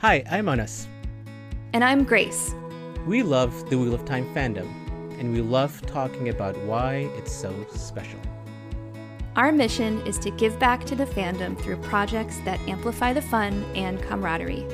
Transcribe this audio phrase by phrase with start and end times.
[0.00, 0.88] Hi, I'm Anas.
[1.74, 2.54] And I'm Grace.
[3.06, 4.66] We love the Wheel of Time fandom,
[5.20, 8.18] and we love talking about why it's so special.
[9.36, 13.62] Our mission is to give back to the fandom through projects that amplify the fun
[13.74, 14.66] and camaraderie.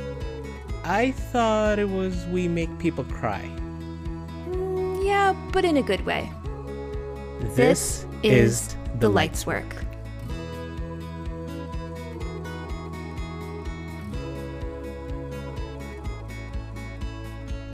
[0.85, 3.43] I thought it was we make people cry.
[4.51, 6.31] Mm, yeah, but in a good way.
[7.41, 9.75] This, this is, is the Lights Work.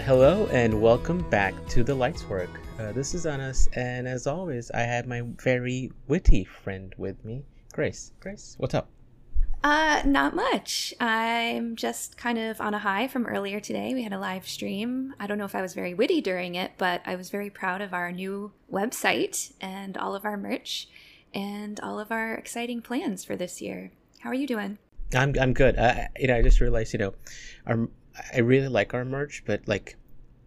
[0.05, 2.51] Hello and welcome back to the Lights Work.
[2.77, 7.45] Uh, this is Anas, and as always, I have my very witty friend with me,
[7.73, 8.11] Grace.
[8.19, 8.89] Grace, what's up?
[9.63, 10.93] Uh, not much.
[10.99, 13.95] I'm just kind of on a high from earlier today.
[13.95, 15.15] We had a live stream.
[15.21, 17.81] I don't know if I was very witty during it, but I was very proud
[17.81, 20.89] of our new website and all of our merch
[21.33, 23.93] and all of our exciting plans for this year.
[24.19, 24.79] How are you doing?
[25.15, 25.79] I'm I'm good.
[25.79, 27.15] Uh, you know, I just realized, you know,
[27.69, 27.89] our
[28.33, 29.97] I really like our merch, but like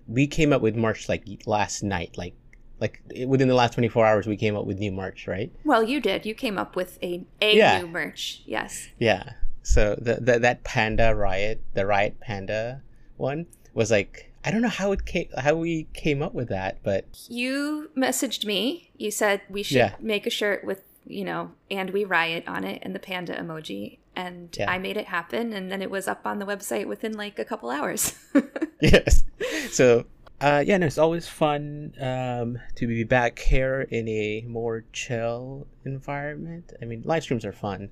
[0.07, 2.35] we came up with merch like last night, like
[2.79, 5.51] like within the last 24 hours we came up with new merch, right?
[5.63, 6.25] Well, you did.
[6.25, 7.79] You came up with a a yeah.
[7.79, 8.41] new merch.
[8.45, 8.89] Yes.
[8.99, 9.33] Yeah.
[9.63, 12.81] So the, the that panda riot, the riot panda
[13.17, 16.79] one was like I don't know how it came how we came up with that,
[16.83, 18.91] but you messaged me.
[18.97, 19.95] You said we should yeah.
[19.99, 23.97] make a shirt with, you know, and we riot on it and the panda emoji
[24.15, 24.69] and yeah.
[24.71, 27.45] I made it happen and then it was up on the website within like a
[27.45, 28.15] couple hours.
[28.81, 29.23] yes.
[29.71, 30.05] So
[30.41, 35.65] uh, yeah, no, it's always fun um, to be back here in a more chill
[35.85, 36.73] environment.
[36.81, 37.89] I mean, live streams are fun,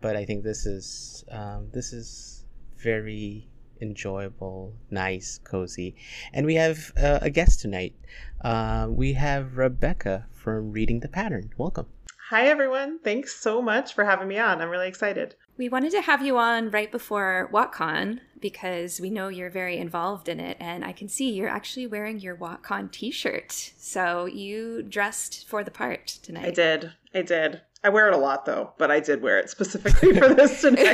[0.00, 2.44] but I think this is um, this is
[2.76, 3.48] very
[3.80, 5.94] enjoyable, nice, cozy,
[6.32, 7.94] and we have uh, a guest tonight.
[8.40, 11.52] Uh, we have Rebecca from Reading the Pattern.
[11.56, 11.86] Welcome.
[12.30, 12.98] Hi, everyone.
[12.98, 14.60] Thanks so much for having me on.
[14.60, 15.36] I'm really excited.
[15.58, 20.28] We wanted to have you on right before WotCon because we know you're very involved
[20.28, 23.72] in it, and I can see you're actually wearing your WotCon T-shirt.
[23.76, 26.44] So you dressed for the part tonight.
[26.44, 26.92] I did.
[27.12, 27.60] I did.
[27.82, 30.78] I wear it a lot though, but I did wear it specifically for this tonight.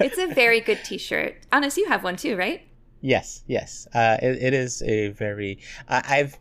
[0.00, 1.36] it's a very good T-shirt.
[1.52, 2.62] Honest, you have one too, right?
[3.02, 3.86] Yes, yes.
[3.94, 5.60] Uh, it, it is a very.
[5.88, 6.36] I've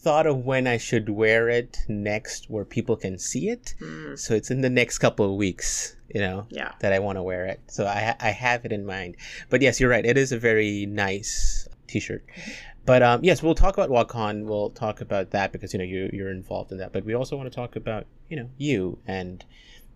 [0.00, 3.74] thought of when I should wear it next where people can see it.
[3.80, 4.18] Mm.
[4.18, 6.72] So it's in the next couple of weeks, you know, yeah.
[6.80, 7.60] that I want to wear it.
[7.66, 9.16] So I, I have it in mind.
[9.50, 10.06] But yes, you're right.
[10.06, 12.24] It is a very nice t shirt.
[12.26, 12.50] Mm-hmm.
[12.86, 14.44] But um, yes, we'll talk about WotCon.
[14.44, 16.92] We'll talk about that because, you know, you, you're involved in that.
[16.92, 19.44] But we also want to talk about, you know, you and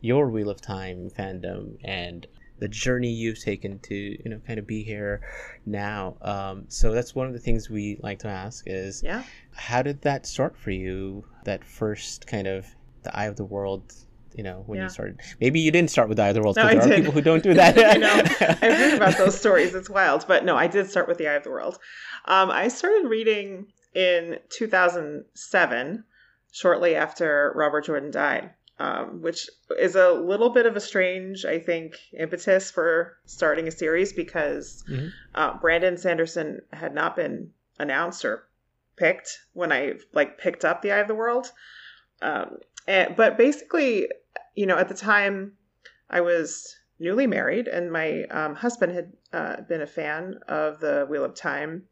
[0.03, 2.27] your Wheel of Time fandom and
[2.63, 5.21] the journey you've taken to you know kind of be here
[5.67, 6.17] now.
[6.23, 9.25] Um, so that's one of the things we like to ask is yeah.
[9.53, 11.25] how did that start for you?
[11.43, 12.65] That first kind of
[13.03, 13.93] the eye of the world
[14.37, 14.85] you know when yeah.
[14.85, 15.19] you started.
[15.41, 17.11] Maybe you didn't start with the eye of the world no, there I are people
[17.11, 17.77] who don't do that.
[17.77, 20.25] I know i've heard about those stories it's wild.
[20.29, 21.81] But no i did start with the eye of the world.
[22.27, 26.05] Um, i started reading in 2007
[26.53, 28.51] shortly after robert jordan died
[28.83, 29.49] um, which
[29.79, 34.83] is a little bit of a strange, I think, impetus for starting a series because
[34.91, 35.07] mm-hmm.
[35.37, 38.49] uh, Brandon Sanderson had not been announced or
[38.97, 41.53] picked when I like picked up the Eye of the World.
[42.23, 42.57] Um,
[42.89, 44.09] and, but basically,
[44.57, 45.53] you know, at the time
[46.11, 51.07] I was newly married, and my um, husband had uh, been a fan of the
[51.09, 51.85] Wheel of Time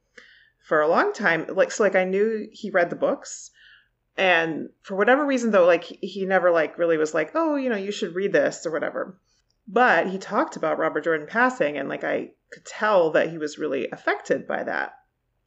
[0.59, 1.47] for a long time.
[1.55, 3.53] Like, so like I knew he read the books
[4.21, 7.77] and for whatever reason though like he never like really was like oh you know
[7.77, 9.19] you should read this or whatever.
[9.67, 13.59] But he talked about robert jordan passing and like i could tell that he was
[13.59, 14.93] really affected by that.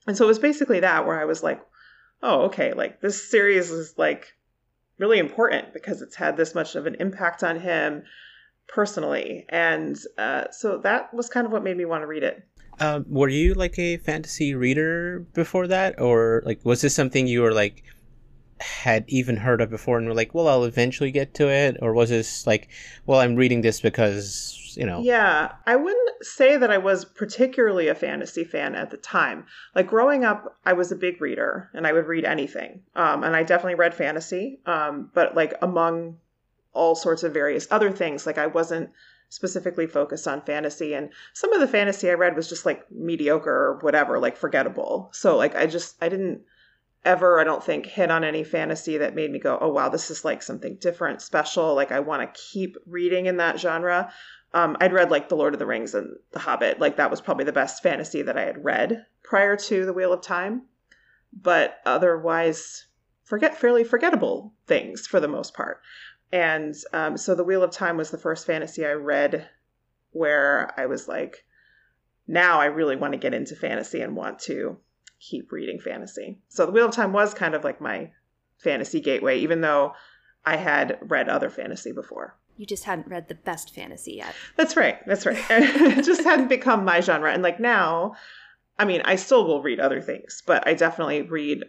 [0.07, 1.61] And so it was basically that where i was like
[2.21, 4.33] oh okay like this series is like
[4.97, 8.03] really important because it's had this much of an impact on him
[8.67, 9.45] personally.
[9.49, 12.47] And uh, so that was kind of what made me want to read it.
[12.79, 15.99] Um, were you like a fantasy reader before that?
[15.99, 17.83] Or like was this something you were like
[18.59, 21.77] had even heard of before and were like, well, I'll eventually get to it?
[21.81, 22.69] Or was this like,
[23.05, 25.01] well, I'm reading this because, you know?
[25.01, 29.45] Yeah, I wouldn't say that I was particularly a fantasy fan at the time.
[29.75, 32.81] Like growing up, I was a big reader and I would read anything.
[32.95, 36.17] Um, and I definitely read fantasy, um, but like among
[36.73, 38.89] all sorts of various other things, like I wasn't
[39.29, 43.49] specifically focused on fantasy and some of the fantasy i read was just like mediocre
[43.49, 46.39] or whatever like forgettable so like i just i didn't
[47.05, 50.09] ever, I don't think, hit on any fantasy that made me go, oh, wow, this
[50.09, 51.75] is like something different, special.
[51.75, 54.11] Like, I want to keep reading in that genre.
[54.53, 56.79] Um, I'd read like The Lord of the Rings and The Hobbit.
[56.79, 60.13] Like, that was probably the best fantasy that I had read prior to The Wheel
[60.13, 60.63] of Time.
[61.33, 62.85] But otherwise,
[63.23, 65.81] forget fairly forgettable things for the most part.
[66.31, 69.49] And um, so The Wheel of Time was the first fantasy I read
[70.11, 71.45] where I was like,
[72.27, 74.77] now I really want to get into fantasy and want to
[75.23, 76.39] keep reading fantasy.
[76.49, 78.11] So the Wheel of Time was kind of like my
[78.57, 79.93] fantasy gateway, even though
[80.45, 82.37] I had read other fantasy before.
[82.57, 84.35] You just hadn't read the best fantasy yet.
[84.57, 84.99] That's right.
[85.07, 85.37] That's right.
[85.49, 87.31] it just hadn't become my genre.
[87.31, 88.15] And like now,
[88.77, 91.63] I mean, I still will read other things, but I definitely read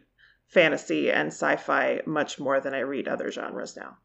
[0.47, 3.97] fantasy and sci-fi much more than I read other genres now.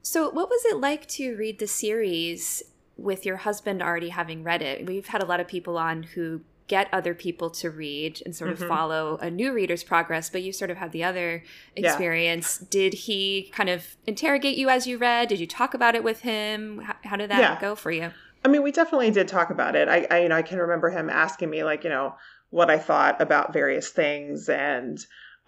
[0.00, 2.62] So, what was it like to read the series
[2.96, 4.86] with your husband already having read it?
[4.86, 8.50] We've had a lot of people on who get other people to read and sort
[8.50, 8.68] of mm-hmm.
[8.68, 11.44] follow a new reader's progress, but you sort of had the other
[11.76, 12.58] experience.
[12.60, 12.66] Yeah.
[12.70, 15.28] Did he kind of interrogate you as you read?
[15.28, 16.80] Did you talk about it with him?
[16.80, 17.60] How, how did that yeah.
[17.60, 18.10] go for you?
[18.44, 19.88] I mean, we definitely did talk about it.
[19.88, 22.14] I, I, you know, I can remember him asking me like, you know,
[22.50, 24.98] what I thought about various things, and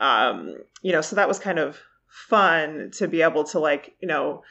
[0.01, 1.79] um, you know, so that was kind of
[2.09, 4.43] fun to be able to like, you know,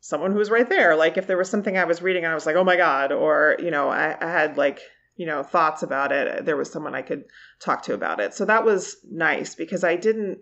[0.00, 0.94] someone who was right there.
[0.94, 3.12] Like if there was something I was reading and I was like, oh my God,
[3.12, 4.80] or, you know, I, I had like,
[5.22, 7.26] you know, thoughts about it, there was someone I could
[7.60, 8.34] talk to about it.
[8.34, 10.40] So that was nice because I didn't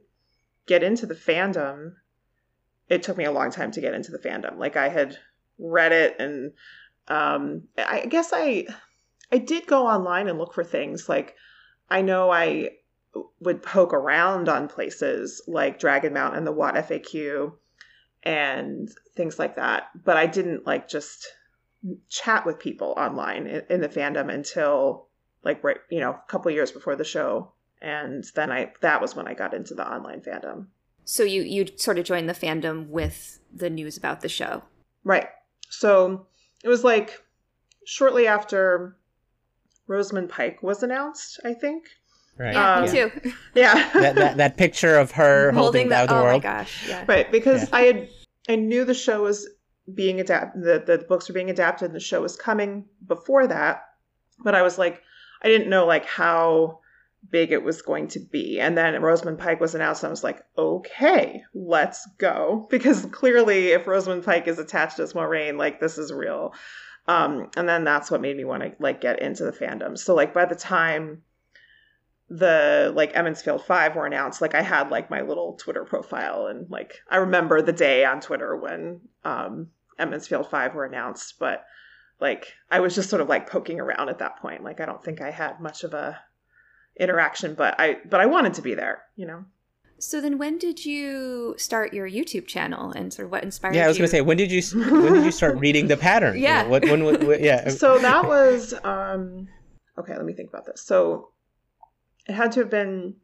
[0.65, 1.97] get into the fandom.
[2.89, 4.57] It took me a long time to get into the fandom.
[4.57, 5.19] Like I had
[5.59, 6.53] read it and
[7.09, 8.69] um I guess I
[9.31, 11.37] I did go online and look for things like
[11.91, 12.71] I know I
[13.39, 17.53] would poke around on places like Dragon Mount and the WoT FAQ
[18.23, 19.91] and things like that.
[20.03, 21.29] But I didn't like just
[22.09, 25.07] chat with people online in, in the fandom until
[25.43, 27.53] like right, you know, a couple years before the show.
[27.81, 30.67] And then I that was when I got into the online fandom.
[31.05, 34.63] So you you sort of joined the fandom with the news about the show.
[35.03, 35.29] Right.
[35.71, 36.27] So
[36.63, 37.23] it was like
[37.85, 38.97] shortly after
[39.87, 41.87] Rosamund Pike was announced, I think.
[42.39, 42.53] Right.
[42.55, 43.33] Yeah, um, me too.
[43.55, 43.91] Yeah.
[43.95, 46.43] that, that, that picture of her holding, holding the, the, oh world.
[46.43, 46.89] my gosh.
[46.89, 47.05] Yeah.
[47.09, 47.77] Right, because yeah.
[47.77, 48.09] I had
[48.49, 49.49] I knew the show was
[49.95, 53.83] being adapted the, the books were being adapted and the show was coming before that,
[54.39, 55.03] but I was like
[55.43, 56.81] I didn't know like how
[57.29, 58.59] big it was going to be.
[58.59, 63.69] And then Rosamund Pike was announced and I was like, "Okay, let's go." Because clearly
[63.69, 66.55] if Rosamund Pike is attached as Moiraine, like this is real.
[67.07, 69.99] Um, and then that's what made me want to like get into the fandom.
[69.99, 71.23] So like by the time
[72.29, 76.47] the like Emond's Field 5 were announced, like I had like my little Twitter profile
[76.47, 79.69] and like I remember the day on Twitter when um
[80.01, 81.65] Emond's Field 5 were announced, but
[82.21, 84.65] like I was just sort of like poking around at that point.
[84.65, 86.19] Like I don't think I had much of a
[86.99, 89.45] interaction, but I but I wanted to be there, you know.
[89.99, 93.85] So then when did you start your YouTube channel and sort of what inspired Yeah,
[93.85, 96.39] I was going to say when did you when did you start reading the pattern?
[96.39, 96.59] Yeah.
[96.59, 97.69] You know, what, when, what, what, yeah.
[97.71, 99.49] So that was um
[99.99, 100.83] okay, let me think about this.
[100.83, 101.31] So
[102.27, 103.15] it had to have been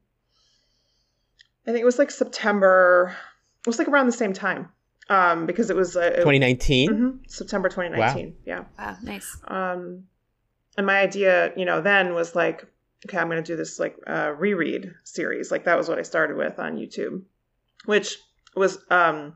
[1.67, 3.17] I think it was like September.
[3.61, 4.69] It was like around the same time.
[5.08, 6.91] Um, because it was uh, 2019.
[6.91, 8.26] Mm-hmm, September 2019.
[8.26, 8.32] Wow.
[8.44, 8.64] Yeah.
[8.79, 9.37] Wow, nice.
[9.47, 10.05] Um,
[10.76, 12.67] and my idea, you know, then was like,
[13.06, 15.50] okay, I'm going to do this like uh, reread series.
[15.50, 17.23] Like that was what I started with on YouTube,
[17.85, 18.19] which
[18.55, 19.35] was um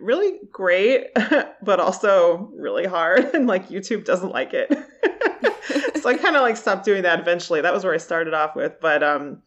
[0.00, 1.08] really great,
[1.62, 3.30] but also really hard.
[3.34, 4.70] And like YouTube doesn't like it.
[6.00, 7.60] so I kind of like stopped doing that eventually.
[7.60, 9.42] That was where I started off with, but um,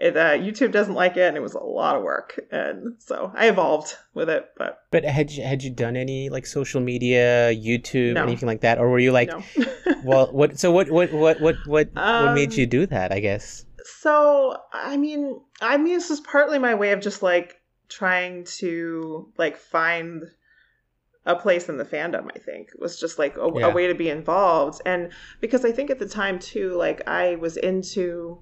[0.00, 3.30] it, uh, YouTube doesn't like it, and it was a lot of work, and so
[3.34, 4.46] I evolved with it.
[4.56, 8.22] But but had you had you done any like social media, YouTube, no.
[8.22, 9.42] anything like that, or were you like, no.
[10.04, 10.58] well, what?
[10.58, 10.90] So what?
[10.90, 11.12] What?
[11.12, 11.42] What?
[11.42, 11.56] What?
[11.66, 11.90] What?
[11.96, 13.12] Um, what made you do that?
[13.12, 13.66] I guess.
[13.98, 17.56] So I mean, I mean, this is partly my way of just like
[17.90, 20.22] trying to like find
[21.26, 23.66] a place in the fandom i think it was just like a, yeah.
[23.66, 27.34] a, way to be involved and because i think at the time too like i
[27.36, 28.40] was into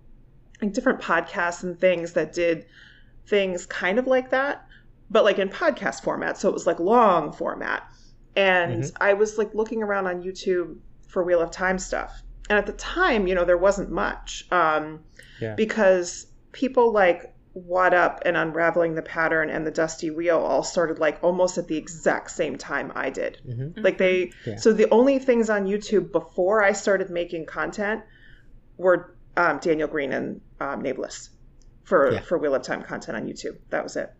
[0.61, 2.67] like different podcasts and things that did
[3.27, 4.67] things kind of like that
[5.11, 7.85] but like in podcast format so it was like long format
[8.37, 9.03] and mm-hmm.
[9.03, 12.73] i was like looking around on youtube for wheel of time stuff and at the
[12.73, 15.01] time you know there wasn't much um,
[15.41, 15.55] yeah.
[15.55, 20.99] because people like Wot Up and Unraveling the Pattern and The Dusty Wheel all started
[20.99, 23.41] like almost at the exact same time I did.
[23.47, 23.81] Mm-hmm.
[23.81, 24.57] Like they, yeah.
[24.57, 28.03] so the only things on YouTube before I started making content
[28.77, 31.31] were um, Daniel Greene and um, Nameless
[31.85, 32.21] for yeah.
[32.21, 33.57] for Wheel of Time content on YouTube.
[33.71, 34.13] That was it.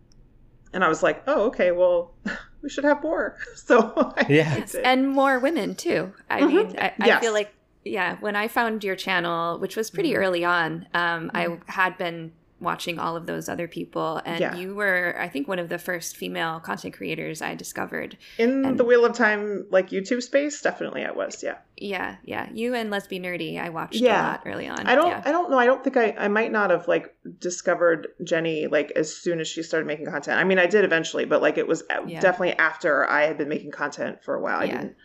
[0.73, 2.13] And I was like, oh, okay, well,
[2.61, 3.37] we should have more.
[3.55, 6.13] So I yeah, and more women too.
[6.29, 6.55] I mm-hmm.
[6.55, 7.53] mean, I, I feel like
[7.85, 10.21] yeah, when I found your channel, which was pretty mm-hmm.
[10.21, 11.37] early on, um, mm-hmm.
[11.37, 14.55] I had been watching all of those other people and yeah.
[14.55, 18.77] you were i think one of the first female content creators i discovered in and
[18.77, 22.91] the wheel of time like youtube space definitely i was yeah yeah yeah you and
[22.91, 24.21] Lezbi Nerdy i watched yeah.
[24.21, 25.21] a lot early on i don't yeah.
[25.25, 28.91] i don't know i don't think i i might not have like discovered jenny like
[28.95, 31.67] as soon as she started making content i mean i did eventually but like it
[31.67, 32.19] was yeah.
[32.19, 34.95] definitely after i had been making content for a while i didn't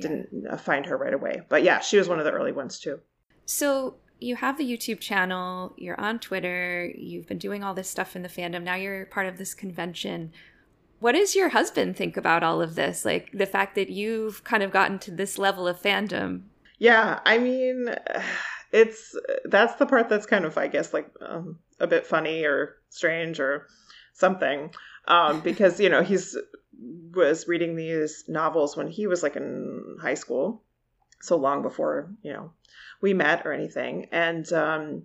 [0.00, 1.42] didn't uh, find her right away.
[1.48, 3.00] But yeah, she was one of the early ones too.
[3.44, 8.16] So you have the YouTube channel, you're on Twitter, you've been doing all this stuff
[8.16, 8.62] in the fandom.
[8.62, 10.32] Now you're part of this convention.
[11.00, 13.04] What does your husband think about all of this?
[13.04, 16.42] Like the fact that you've kind of gotten to this level of fandom?
[16.78, 17.94] Yeah, I mean,
[18.72, 22.76] it's that's the part that's kind of, I guess, like um, a bit funny or
[22.88, 23.66] strange or
[24.14, 24.70] something.
[25.08, 26.36] Um, because, you know, he's
[27.14, 30.62] was reading these novels when he was like in high school
[31.22, 32.50] so long before you know
[33.00, 34.08] we met or anything.
[34.12, 35.02] And um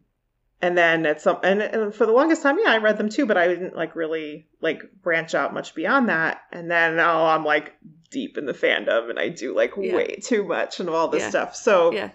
[0.61, 3.25] and then at some and, and for the longest time yeah i read them too
[3.25, 6.41] but i didn't like really like branch out much beyond that.
[6.51, 7.73] And then oh, i'm like
[8.09, 9.95] deep in the fandom and i do like yeah.
[9.95, 11.29] way too much and all this yeah.
[11.29, 11.55] stuff.
[11.55, 12.11] So yeah.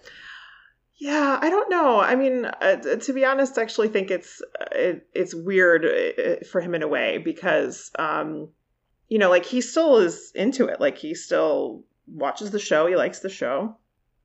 [0.96, 2.00] yeah i don't know.
[2.00, 6.44] I mean uh, to be honest i actually think it's uh, it, it's weird uh,
[6.46, 8.50] for him in a way because um
[9.08, 10.80] you know like he still is into it.
[10.80, 12.86] Like he still watches the show.
[12.86, 13.76] He likes the show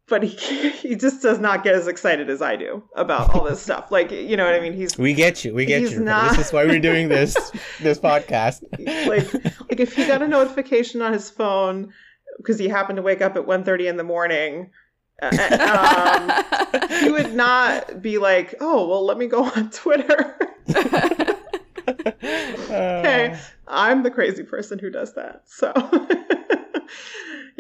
[0.08, 3.62] but he he just does not get as excited as I do about all this
[3.62, 3.92] stuff.
[3.92, 4.74] Like, you know what I mean?
[4.74, 6.00] He's we get you, we get you.
[6.00, 6.32] Not...
[6.36, 7.36] This is why we're doing this
[7.80, 8.64] this podcast.
[9.08, 11.94] like, like if he got a notification on his phone
[12.38, 14.72] because he happened to wake up at 1.30 in the morning,
[15.22, 15.30] uh,
[16.74, 20.38] um, he would not be like, "Oh, well, let me go on Twitter."
[21.88, 25.44] okay, I'm the crazy person who does that.
[25.46, 25.72] So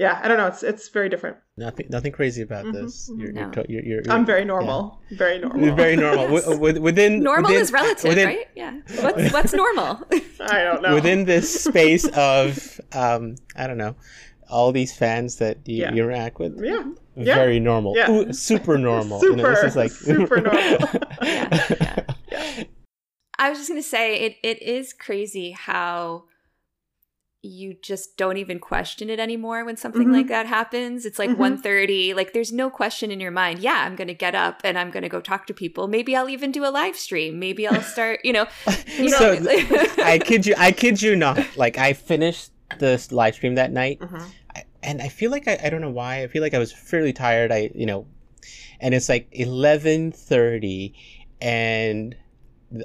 [0.01, 0.47] yeah, I don't know.
[0.47, 1.37] It's it's very different.
[1.57, 3.07] Nothing nothing crazy about mm-hmm, this.
[3.07, 3.21] Mm-hmm.
[3.21, 3.51] You're, no.
[3.69, 4.99] you're, you're, you're, I'm very normal.
[5.11, 5.17] Yeah.
[5.19, 5.75] Very normal.
[5.75, 6.31] very normal.
[6.31, 6.47] yes.
[6.79, 8.47] within normal within, is relative, within, right?
[8.55, 8.79] Yeah.
[9.01, 10.01] What's what's normal?
[10.39, 10.95] I don't know.
[10.95, 13.95] Within this space of um, I don't know,
[14.49, 15.93] all these fans that you, yeah.
[15.93, 16.59] you interact with.
[16.59, 16.83] Yeah.
[17.15, 17.59] Very yeah.
[17.59, 17.95] normal.
[17.95, 18.09] Yeah.
[18.09, 19.19] Ooh, super normal.
[19.19, 19.37] super.
[19.37, 20.89] You know, this is like super normal.
[21.21, 22.03] yeah.
[22.31, 22.63] yeah.
[23.37, 24.37] I was just gonna say it.
[24.41, 26.23] It is crazy how
[27.43, 30.11] you just don't even question it anymore when something mm-hmm.
[30.11, 31.05] like that happens.
[31.05, 31.41] It's like mm-hmm.
[31.41, 32.15] 1.30.
[32.15, 33.59] Like there's no question in your mind.
[33.59, 35.87] Yeah, I'm going to get up and I'm going to go talk to people.
[35.87, 37.39] Maybe I'll even do a live stream.
[37.39, 38.45] Maybe I'll start, you know.
[38.97, 39.39] You so
[40.03, 41.43] I kid you, I kid you not.
[41.57, 44.23] Like I finished this live stream that night mm-hmm.
[44.83, 46.21] and I feel like I, I don't know why.
[46.21, 47.51] I feel like I was fairly tired.
[47.51, 48.05] I, you know,
[48.79, 50.93] and it's like 11.30
[51.41, 52.15] and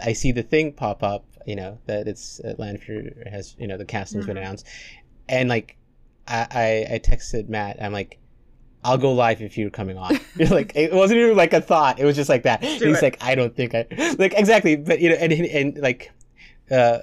[0.02, 3.78] I see the thing pop up you know that it's uh, Lanfear has you know
[3.78, 4.34] the casting's mm-hmm.
[4.34, 4.66] been announced,
[5.28, 5.76] and like
[6.28, 8.18] I, I I texted Matt I'm like
[8.86, 10.18] I'll go live if you're coming on.
[10.50, 11.98] like it wasn't even like a thought.
[11.98, 12.62] It was just like that.
[12.62, 13.02] he's it.
[13.02, 13.86] like, I don't think I
[14.18, 14.76] like exactly.
[14.76, 16.12] But you know, and and, like,
[16.70, 16.98] uh,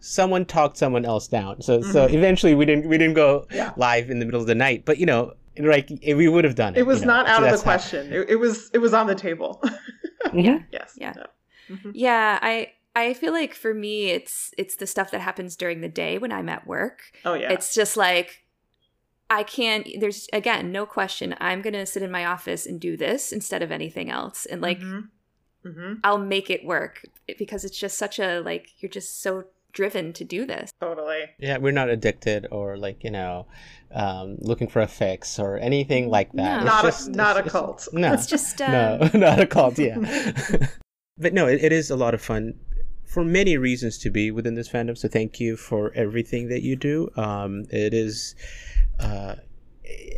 [0.00, 1.60] someone talked someone else down.
[1.60, 1.92] So mm-hmm.
[1.92, 3.72] so eventually we didn't we didn't go yeah.
[3.76, 4.86] live in the middle of the night.
[4.86, 6.80] But you know, like we would have done it.
[6.80, 7.14] It was you know?
[7.14, 8.10] not out so of the question.
[8.10, 9.62] It, it, was it was on the table.
[10.32, 10.60] yeah.
[10.72, 10.94] Yes.
[10.96, 11.12] Yeah.
[11.68, 11.90] Mm-hmm.
[11.92, 12.38] Yeah.
[12.40, 16.18] I I feel like for me it's it's the stuff that happens during the day
[16.18, 17.12] when I'm at work.
[17.24, 17.52] Oh yeah.
[17.52, 18.44] It's just like
[19.28, 22.96] I can't there's again no question I'm going to sit in my office and do
[22.96, 25.68] this instead of anything else and like mm-hmm.
[25.68, 25.94] Mm-hmm.
[26.02, 27.04] I'll make it work
[27.38, 30.72] because it's just such a like you're just so driven to do this.
[30.80, 31.24] Totally.
[31.38, 33.46] Yeah, we're not addicted or like, you know,
[33.92, 36.60] um, looking for a fix or anything like that.
[36.60, 36.66] No.
[36.66, 37.88] Not just, a not a cult.
[37.92, 38.12] No.
[38.12, 38.72] It's just um...
[38.72, 39.96] No, not a cult, yeah.
[41.18, 42.54] but no, it, it is a lot of fun
[43.10, 44.96] for many reasons to be within this fandom.
[44.96, 47.10] So thank you for everything that you do.
[47.16, 48.36] Um, it is,
[49.00, 49.34] uh,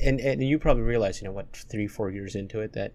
[0.02, 2.92] and and you probably realize, you know, what three four years into it that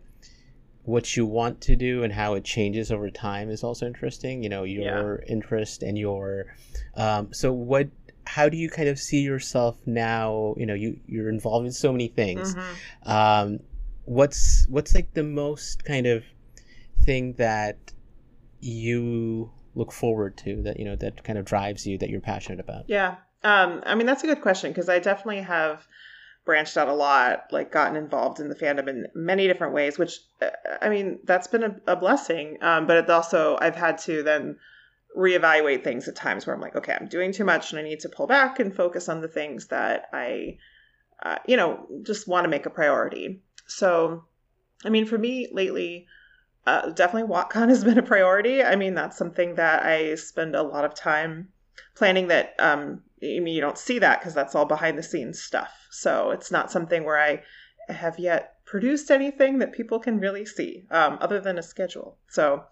[0.83, 4.43] what you want to do and how it changes over time is also interesting.
[4.43, 5.33] You know, your yeah.
[5.33, 6.55] interest and your,
[6.95, 7.89] um, so what.
[8.29, 10.53] How do you kind of see yourself now?
[10.57, 12.55] You know, you you're involved in so many things.
[12.55, 13.09] Mm-hmm.
[13.09, 13.59] Um,
[14.03, 16.25] what's what's like the most kind of
[17.05, 17.77] thing that
[18.59, 22.59] you look forward to that you know that kind of drives you that you're passionate
[22.59, 22.85] about?
[22.87, 23.15] Yeah.
[23.43, 25.87] Um i mean that's a good question because i definitely have
[26.45, 30.19] branched out a lot like gotten involved in the fandom in many different ways which
[30.41, 30.49] uh,
[30.81, 34.57] i mean that's been a, a blessing um but it also i've had to then
[35.15, 37.99] reevaluate things at times where i'm like okay i'm doing too much and i need
[37.99, 40.57] to pull back and focus on the things that i
[41.21, 43.41] uh, you know just want to make a priority.
[43.67, 44.23] So
[44.85, 46.07] i mean for me lately
[46.67, 48.63] uh, definitely WotCon has been a priority.
[48.63, 51.47] I mean, that's something that I spend a lot of time
[51.95, 55.41] planning that um, I mean, you don't see that because that's all behind the scenes
[55.41, 55.87] stuff.
[55.89, 57.41] So it's not something where I
[57.91, 62.17] have yet produced anything that people can really see um, other than a schedule.
[62.27, 62.63] So,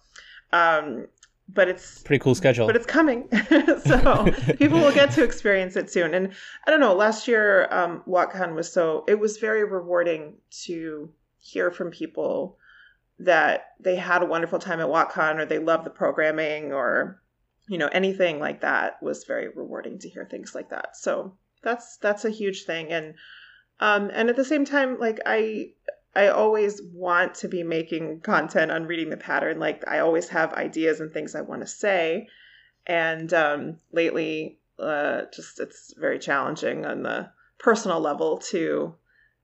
[0.52, 1.08] um,
[1.48, 2.68] but it's pretty cool schedule.
[2.68, 3.30] But it's coming,
[3.86, 4.26] so
[4.58, 6.14] people will get to experience it soon.
[6.14, 6.34] And
[6.68, 6.94] I don't know.
[6.94, 10.34] Last year, um, WotCon was so it was very rewarding
[10.66, 11.10] to
[11.40, 12.58] hear from people
[13.20, 17.22] that they had a wonderful time at WotCon or they loved the programming or
[17.68, 20.96] you know anything like that was very rewarding to hear things like that.
[20.98, 23.16] So that's that's a huge thing and
[23.80, 25.74] Um, and at the same time, like I
[26.16, 29.60] I always want to be making content on reading the pattern.
[29.60, 32.30] Like I always have ideas and things I want to say.
[32.88, 38.96] And um, lately, uh, just it's very challenging on the personal level to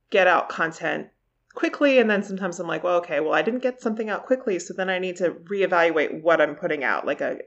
[0.10, 1.10] get out content
[1.53, 2.00] quickly.
[2.00, 4.74] And then sometimes I'm like, well, okay, well, I didn't get something out quickly, so
[4.74, 7.05] then I need to reevaluate what I'm putting out.
[7.05, 7.39] Like a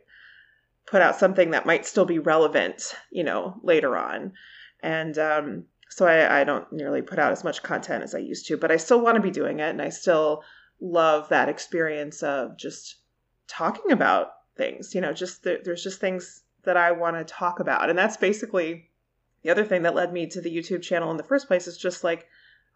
[0.87, 4.33] put out something that might still be relevant, you know, later on.
[4.83, 8.47] And um, so I, I don't nearly put out as much content as I used
[8.49, 9.71] to, but I still want to be doing it.
[9.71, 10.43] And I still
[10.81, 12.97] love that experience of just
[13.49, 17.89] talking about things, you know, just there's just things that I want to talk about.
[17.89, 18.91] And that's basically
[19.43, 21.77] the other thing that led me to the YouTube channel in the first place is
[21.77, 22.27] just like,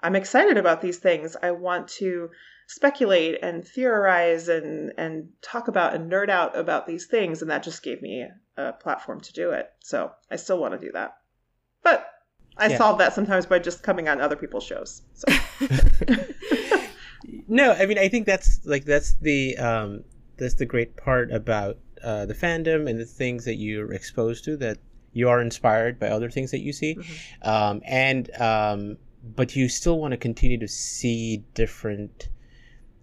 [0.01, 1.37] I'm excited about these things.
[1.43, 2.31] I want to
[2.69, 7.63] speculate and theorize and and talk about and nerd out about these things and that
[7.63, 8.27] just gave me
[8.59, 11.17] a platform to do it so i still want to do that
[11.83, 12.11] but
[12.59, 12.77] i yeah.
[12.77, 15.27] solve that sometimes by just coming on other people's shows so.
[17.49, 20.05] no i mean i think that's like that's the um
[20.37, 24.57] that's the great part about uh, the fandom and the things that you're exposed to
[24.57, 24.79] that
[25.13, 27.49] you are inspired by other things that you see mm-hmm.
[27.49, 28.97] um, and um,
[29.37, 32.29] but you still want to continue to see different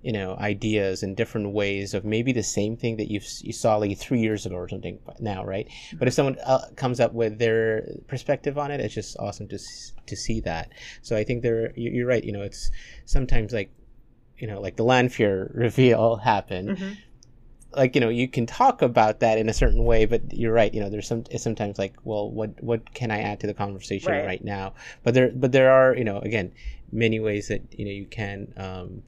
[0.01, 3.75] you know ideas and different ways of maybe the same thing that you you saw
[3.77, 5.67] like three years ago or something now right?
[5.97, 9.57] But if someone uh, comes up with their perspective on it it's just awesome to
[10.05, 10.71] to see that.
[11.01, 12.69] So i think there you're right you know it's
[13.05, 13.71] sometimes like
[14.37, 16.93] you know like the Lanfear reveal happened mm-hmm.
[17.75, 20.73] Like you know you can talk about that in a certain way but you're right
[20.73, 23.53] you know there's some it's sometimes like well what what can i add to the
[23.53, 26.51] conversation right, right now but there but there are you know again
[26.91, 29.03] many ways that you know you can um,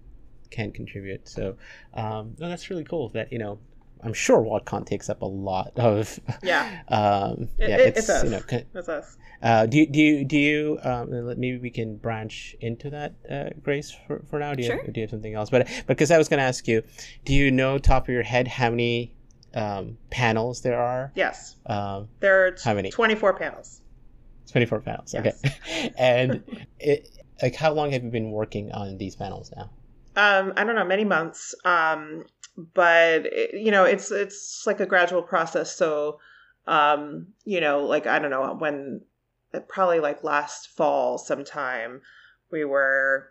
[0.50, 1.27] can contribute.
[1.27, 1.57] So
[1.93, 3.09] um, no, that's really cool.
[3.09, 3.59] That you know,
[4.04, 6.84] I'm sure WotCon takes up a lot of yeah.
[6.88, 8.24] um, it, yeah, it, it's, it's us.
[8.24, 8.42] You know,
[8.74, 9.18] it's us.
[9.42, 13.50] Uh, do you do you do you um, maybe we can branch into that, uh,
[13.62, 14.54] Grace, for, for now?
[14.56, 14.84] Do you, sure.
[14.84, 15.50] have, do you have something else?
[15.50, 16.82] But because I was going to ask you,
[17.24, 19.13] do you know top of your head how many
[19.54, 21.12] um, panels there are?
[21.15, 21.56] Yes.
[21.67, 22.89] Um, there are t- how many?
[22.89, 23.82] Twenty four panels.
[24.50, 25.13] Twenty four panels.
[25.13, 25.39] Yes.
[25.43, 25.93] Okay.
[25.98, 27.08] and it,
[27.41, 29.69] like, how long have you been working on these panels now?
[30.17, 31.53] Um, I don't know, many months.
[31.63, 32.25] Um,
[32.73, 35.75] but it, you know, it's it's like a gradual process.
[35.75, 36.19] So,
[36.65, 39.01] um, you know, like I don't know when,
[39.67, 42.01] probably like last fall sometime,
[42.51, 43.30] we were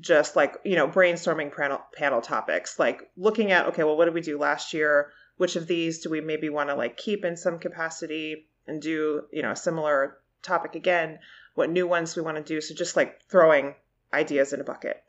[0.00, 4.14] just like you know brainstorming panel panel topics, like looking at okay, well, what did
[4.14, 5.12] we do last year?
[5.36, 9.24] Which of these do we maybe want to like keep in some capacity and do
[9.32, 11.18] you know a similar topic again?
[11.54, 12.62] What new ones we want to do?
[12.62, 13.74] So just like throwing
[14.14, 15.02] ideas in a bucket.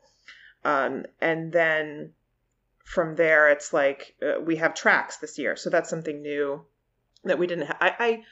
[0.64, 2.12] Um, and then
[2.84, 5.56] from there, it's like uh, we have tracks this year.
[5.56, 6.64] So that's something new
[7.24, 7.76] that we didn't have.
[7.80, 8.22] I, I,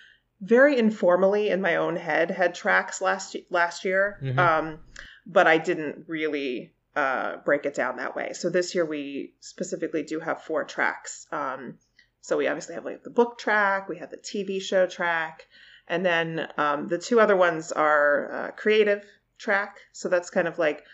[0.41, 4.39] very informally in my own head had tracks last last year, mm-hmm.
[4.39, 4.81] um,
[5.25, 8.33] but I didn't really uh, break it down that way.
[8.33, 11.27] So this year we specifically do have four tracks.
[11.31, 11.79] Um,
[12.21, 15.47] so we obviously have like the book track, we have the TV show track,
[15.89, 19.05] and then um, the two other ones are uh, creative
[19.39, 19.79] track.
[19.93, 20.85] So that's kind of like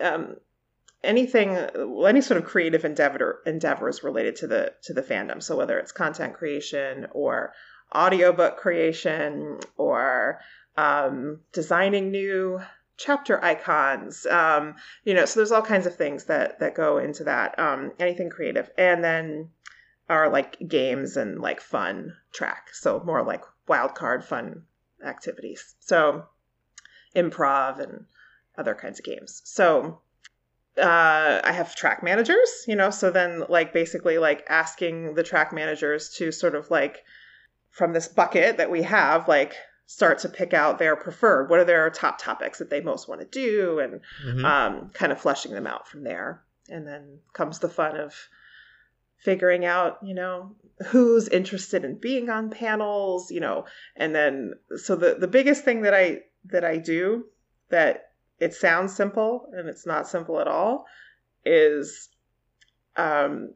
[0.00, 0.36] um,
[1.06, 1.56] anything
[2.06, 5.42] any sort of creative endeavor endeavors related to the to the fandom.
[5.42, 7.52] So whether it's content creation or
[7.94, 10.40] audiobook creation or
[10.76, 12.60] um, designing new
[12.98, 17.24] chapter icons um, you know so there's all kinds of things that that go into
[17.24, 18.70] that um, anything creative.
[18.76, 19.50] And then
[20.08, 22.68] are like games and like fun track.
[22.72, 24.62] So more like wild card fun
[25.04, 25.74] activities.
[25.80, 26.26] So
[27.14, 28.06] improv and
[28.56, 29.42] other kinds of games.
[29.44, 30.00] So
[30.78, 35.52] uh, I have track managers, you know, so then like basically like asking the track
[35.52, 37.04] managers to sort of like
[37.70, 39.54] from this bucket that we have, like
[39.86, 43.20] start to pick out their preferred, what are their top topics that they most want
[43.20, 44.44] to do, and mm-hmm.
[44.44, 46.42] um, kind of fleshing them out from there.
[46.68, 48.14] And then comes the fun of
[49.18, 50.56] figuring out, you know,
[50.88, 55.82] who's interested in being on panels, you know, and then so the the biggest thing
[55.82, 57.26] that I that I do
[57.70, 60.86] that it sounds simple and it's not simple at all
[61.44, 62.08] is
[62.96, 63.54] um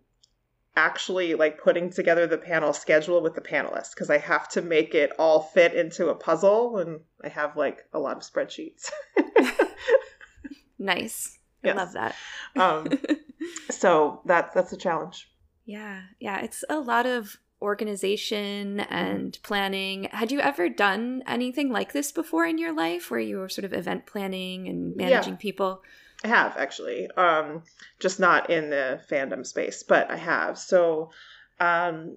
[0.77, 4.95] actually like putting together the panel schedule with the panelists because I have to make
[4.95, 8.91] it all fit into a puzzle and I have like a lot of spreadsheets.
[10.79, 11.39] nice.
[11.63, 11.77] Yes.
[11.77, 12.15] I love that.
[12.57, 12.89] um,
[13.71, 15.29] so that that's a challenge.
[15.67, 16.03] Yeah.
[16.21, 20.05] Yeah, it's a lot of organization and planning.
[20.13, 23.65] Had you ever done anything like this before in your life where you were sort
[23.65, 25.83] of event planning and managing yeah, people?
[26.25, 27.11] I have actually.
[27.13, 27.63] Um,
[27.99, 30.59] just not in the fandom space, but I have.
[30.59, 31.11] So
[31.59, 32.17] um,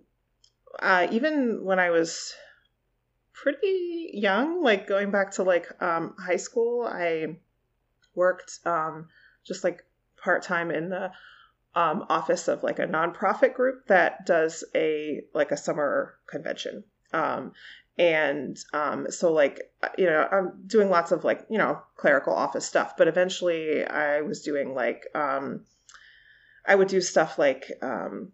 [0.80, 2.34] uh, even when I was
[3.34, 6.88] pretty young, like going back to like um, high school.
[6.88, 7.38] I
[8.16, 9.08] worked um,
[9.46, 9.84] just like
[10.22, 11.12] part time in the
[11.76, 16.84] um, office of like a nonprofit group that does a like a summer convention.
[17.14, 17.54] Um,
[17.98, 19.62] and um, so like
[19.98, 24.22] you know i'm doing lots of like you know clerical office stuff but eventually i
[24.22, 25.64] was doing like um,
[26.66, 28.32] i would do stuff like um,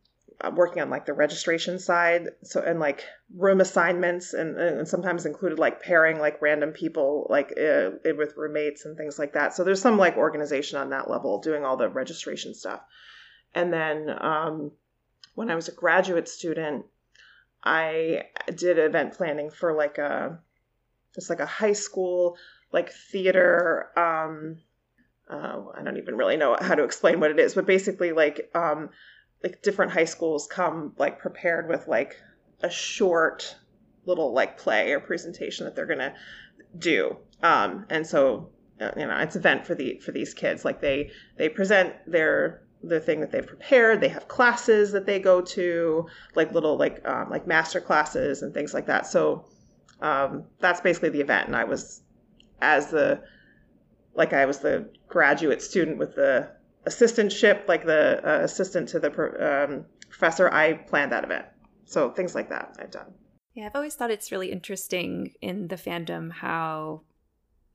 [0.54, 5.60] working on like the registration side so and like room assignments and, and sometimes included
[5.60, 9.82] like pairing like random people like uh, with roommates and things like that so there's
[9.82, 12.82] some like organization on that level doing all the registration stuff
[13.54, 14.72] and then um,
[15.36, 16.86] when i was a graduate student
[17.64, 18.24] I
[18.56, 20.40] did event planning for like a
[21.14, 22.38] just like a high school
[22.72, 24.60] like theater um
[25.30, 28.50] uh, I don't even really know how to explain what it is, but basically like
[28.56, 28.90] um
[29.44, 32.16] like different high schools come like prepared with like
[32.62, 33.56] a short
[34.06, 36.16] little like play or presentation that they're gonna
[36.78, 37.18] do.
[37.44, 41.12] Um and so uh, you know it's event for the for these kids like they
[41.38, 44.02] they present their the thing that they've prepared.
[44.02, 48.54] They have classes that they go to, like little like um, like master classes and
[48.54, 49.06] things like that.
[49.08, 49.46] So
[50.02, 51.48] um, that's basically the event.
[51.48, 52.02] And I was
[52.62, 53.22] as the
[54.16, 56.50] like I was the graduate student with the
[56.86, 60.50] assistantship, like the uh, assistant to the um, professor.
[60.50, 61.46] I planned that event.
[61.86, 63.14] So things like that I've done.
[63.54, 67.02] Yeah, I've always thought it's really interesting in the fandom how,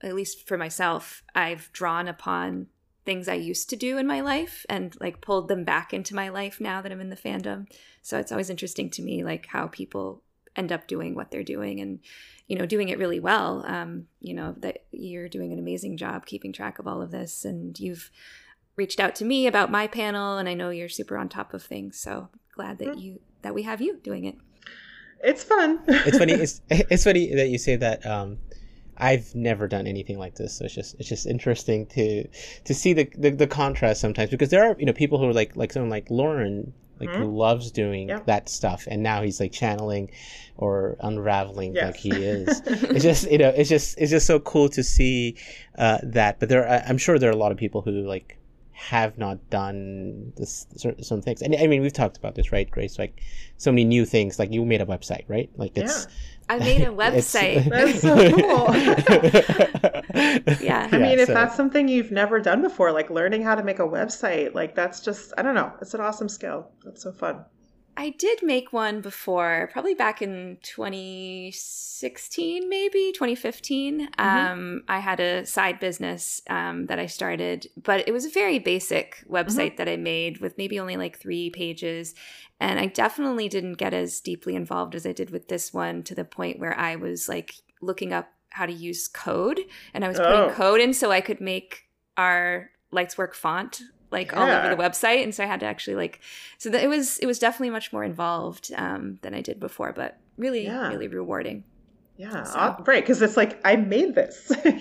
[0.00, 2.68] at least for myself, I've drawn upon
[3.04, 6.28] things I used to do in my life and like pulled them back into my
[6.28, 7.66] life now that I'm in the fandom.
[8.02, 10.22] So it's always interesting to me like how people
[10.56, 11.98] end up doing what they're doing and
[12.46, 13.64] you know doing it really well.
[13.66, 17.44] Um, you know that you're doing an amazing job keeping track of all of this
[17.44, 18.10] and you've
[18.76, 21.62] reached out to me about my panel and I know you're super on top of
[21.62, 21.98] things.
[21.98, 22.98] So glad that mm-hmm.
[22.98, 24.36] you that we have you doing it.
[25.22, 25.80] It's fun.
[25.86, 26.32] it's funny.
[26.40, 28.04] It's it's funny that you say that.
[28.06, 28.38] Um,
[28.96, 32.26] I've never done anything like this, so it's just it's just interesting to
[32.64, 35.33] to see the, the, the contrast sometimes because there are you know people who are
[35.33, 37.22] like like someone like Lauren like mm-hmm.
[37.22, 38.26] who loves doing yep.
[38.26, 40.11] that stuff and now he's like channeling
[40.57, 41.87] or unraveling yes.
[41.87, 45.37] like he is it's just you know it's just it's just so cool to see
[45.78, 48.38] uh, that but there are, i'm sure there are a lot of people who like
[48.74, 50.66] have not done this
[51.00, 53.20] some things and i mean we've talked about this right grace like
[53.56, 56.12] so many new things like you made a website right like it's yeah
[56.48, 57.68] I made a website.
[57.70, 58.74] that's so cool.
[60.64, 60.88] yeah.
[60.92, 61.34] I mean, if so.
[61.34, 65.00] that's something you've never done before, like learning how to make a website, like that's
[65.00, 66.68] just, I don't know, it's an awesome skill.
[66.84, 67.44] That's so fun.
[67.96, 74.09] I did make one before, probably back in 2016, maybe 2015.
[74.09, 74.20] Mm-hmm.
[74.20, 78.59] Um, I had a side business um, that I started, but it was a very
[78.59, 79.76] basic website mm-hmm.
[79.76, 82.16] that I made with maybe only like three pages.
[82.61, 86.14] And I definitely didn't get as deeply involved as I did with this one to
[86.14, 89.61] the point where I was like looking up how to use code
[89.92, 90.50] and I was putting oh.
[90.50, 93.83] code in so I could make our Lights Work font
[94.14, 94.40] like yeah.
[94.40, 96.20] all over the website and so i had to actually like
[96.57, 99.92] so that it was it was definitely much more involved um, than i did before
[99.92, 100.88] but really yeah.
[100.88, 101.64] really rewarding
[102.16, 102.83] yeah so.
[102.87, 104.72] right because it's like i made this yeah,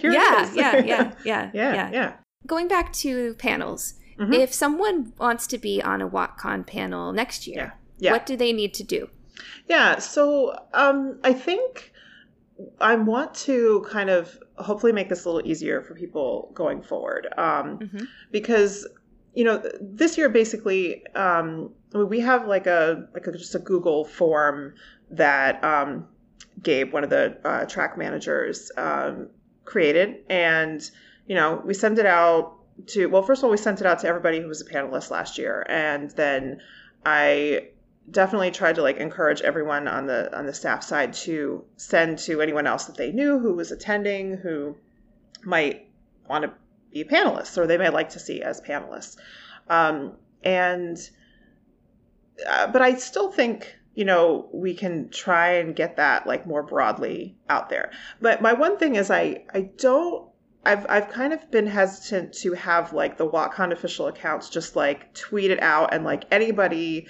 [0.54, 2.14] yeah, yeah yeah yeah yeah yeah
[2.48, 4.34] going back to panels mm-hmm.
[4.34, 8.08] if someone wants to be on a WotCon panel next year yeah.
[8.08, 8.12] Yeah.
[8.12, 9.10] what do they need to do
[9.68, 11.94] yeah so um, i think
[12.80, 17.28] I want to kind of hopefully make this a little easier for people going forward
[17.38, 18.04] um, mm-hmm.
[18.32, 18.88] because
[19.34, 24.06] you know, this year basically um, we have like a like a, just a Google
[24.06, 24.76] form
[25.12, 26.08] that um,
[26.62, 29.30] Gabe, one of the uh, track managers, um,
[29.66, 30.90] created, and
[31.28, 34.00] you know we sent it out to well, first of all, we sent it out
[34.00, 36.62] to everybody who was a panelist last year, and then
[37.06, 37.70] I
[38.12, 42.42] definitely tried to like encourage everyone on the on the staff side to send to
[42.42, 44.76] anyone else that they knew who was attending who
[45.44, 45.88] might
[46.28, 46.52] want to
[46.94, 49.18] be panelists or they may like to see as panelists.
[49.70, 50.98] Um, and,
[52.48, 56.64] uh, but I still think, you know, we can try and get that like more
[56.64, 57.92] broadly out there.
[58.22, 60.30] But my one thing is I, I don't,
[60.66, 65.14] I've, I've kind of been hesitant to have like the WotCon official accounts just like
[65.14, 67.08] tweet it out and like anybody,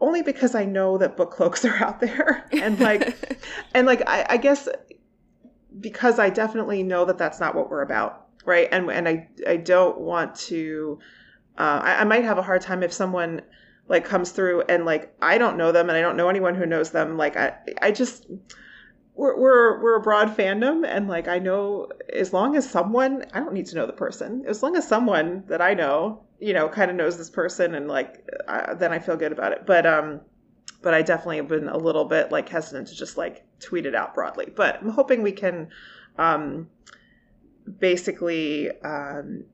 [0.00, 3.38] only because I know that book cloaks are out there and like,
[3.74, 4.68] and like, I, I guess
[5.80, 8.68] because I definitely know that that's not what we're about right?
[8.72, 10.98] And and i i don't want to
[11.58, 13.42] uh, I, I might have a hard time if someone
[13.88, 16.66] like comes through and like i don't know them and i don't know anyone who
[16.66, 18.26] knows them like i i just
[19.14, 23.40] we're, we're we're a broad fandom and like i know as long as someone i
[23.40, 24.44] don't need to know the person.
[24.46, 27.88] As long as someone that i know you know kind of knows this person and
[27.88, 28.24] like
[28.76, 29.66] then i feel good about it.
[29.66, 30.20] But um
[30.80, 33.94] but I definitely have been a little bit like hesitant to just like tweet it
[33.94, 34.46] out broadly.
[34.54, 35.70] But I'm hoping we can
[36.18, 36.68] um,
[37.78, 39.44] basically um,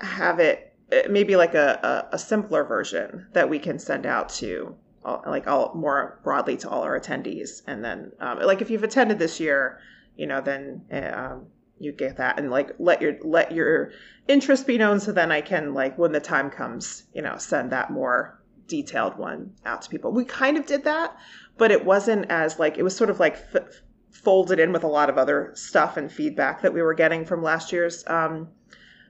[0.00, 0.74] have it
[1.08, 5.46] maybe like a, a, a, simpler version that we can send out to all, like
[5.46, 7.62] all more broadly to all our attendees.
[7.66, 9.78] And then um, like if you've attended this year,
[10.16, 10.82] you know, then
[11.14, 11.46] um,
[11.78, 13.92] you get that and like let your let your
[14.28, 17.70] interest be known so then I can like when the time comes, you know, send
[17.72, 20.12] that more detailed one out to people.
[20.12, 21.16] We kind of did that,
[21.56, 24.88] but it wasn't as like it was sort of like f- folded in with a
[24.88, 28.48] lot of other stuff and feedback that we were getting from last year's um,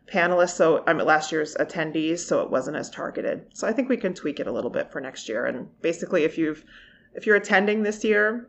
[0.06, 0.56] panelists.
[0.56, 3.46] So I mean, last year's attendees, so it wasn't as targeted.
[3.54, 5.46] So I think we can tweak it a little bit for next year.
[5.46, 6.64] And basically, if you've
[7.14, 8.48] if you're attending this year,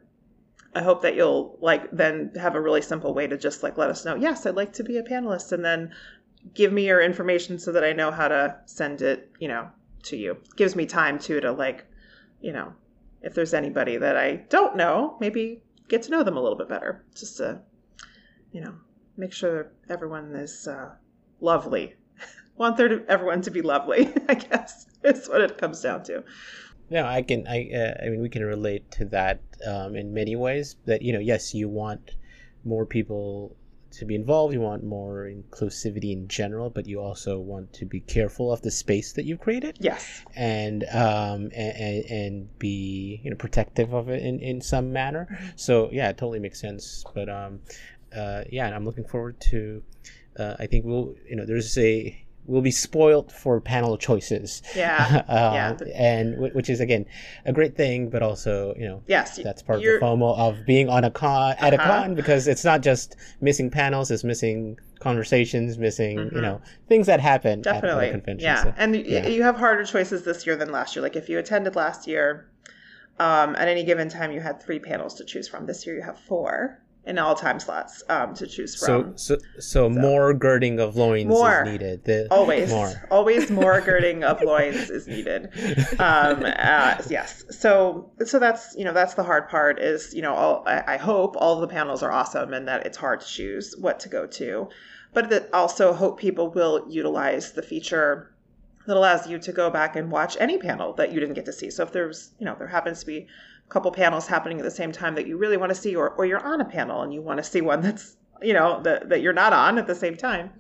[0.76, 3.90] I hope that you'll like then have a really simple way to just like let
[3.90, 4.16] us know.
[4.16, 5.94] Yes, I'd like to be a panelist, and then
[6.54, 9.32] give me your information so that I know how to send it.
[9.40, 9.70] You know,
[10.04, 10.38] to you.
[10.56, 11.86] gives me time too to like,
[12.42, 12.74] you know,
[13.22, 16.70] if there's anybody that I don't know, maybe get to know them a little bit
[16.70, 17.04] better.
[17.14, 17.60] Just to,
[18.54, 18.74] you know,
[19.18, 20.92] make sure everyone is uh,
[21.42, 21.96] lovely.
[22.56, 26.24] Want there to everyone to be lovely, I guess, is what it comes down to.
[26.90, 27.48] No, I can.
[27.48, 27.70] I.
[27.74, 30.76] Uh, I mean, we can relate to that um, in many ways.
[30.86, 32.16] That you know, yes, you want
[32.64, 33.56] more people
[33.92, 34.54] to be involved.
[34.54, 38.72] You want more inclusivity in general, but you also want to be careful of the
[38.72, 39.78] space that you've created.
[39.80, 40.24] Yes.
[40.36, 45.28] And um and, and be you know protective of it in, in some manner.
[45.32, 45.48] Mm-hmm.
[45.56, 47.04] So yeah, it totally makes sense.
[47.14, 47.60] But um
[48.16, 49.84] uh yeah, I'm looking forward to.
[50.40, 54.62] Uh, I think we'll you know there's a will be spoiled for panel choices.
[54.76, 55.94] Yeah, uh, yeah.
[55.96, 57.06] And which is again
[57.46, 60.90] a great thing, but also you know yes, that's part of the FOMO of being
[60.90, 61.84] on a con at uh-huh.
[61.84, 66.36] a con because it's not just missing panels; it's missing conversations, missing mm-hmm.
[66.36, 68.46] you know things that happen definitely at convention.
[68.46, 69.28] Yeah, so, and yeah.
[69.28, 71.04] you have harder choices this year than last year.
[71.04, 72.48] Like if you attended last year.
[73.20, 75.68] Um, at any given time, you had three panels to choose from.
[75.68, 79.18] This year, you have four in all time slots um, to choose from.
[79.18, 81.64] So, so, so, so, more girding of loins more.
[81.64, 82.04] is needed.
[82.04, 83.08] The, always, more.
[83.10, 85.50] always more girding of loins is needed.
[86.00, 87.44] Um, uh, yes.
[87.50, 89.80] So, so that's you know that's the hard part.
[89.80, 92.98] Is you know all, I, I hope all the panels are awesome and that it's
[92.98, 94.70] hard to choose what to go to,
[95.14, 98.32] but that also hope people will utilize the feature
[98.86, 101.54] that allows you to go back and watch any panel that you didn't get to
[101.54, 101.72] see.
[101.72, 103.28] So if there's you know there happens to be
[103.72, 106.26] couple panels happening at the same time that you really want to see, or, or
[106.26, 109.22] you're on a panel and you want to see one that's, you know, that, that
[109.22, 110.52] you're not on at the same time,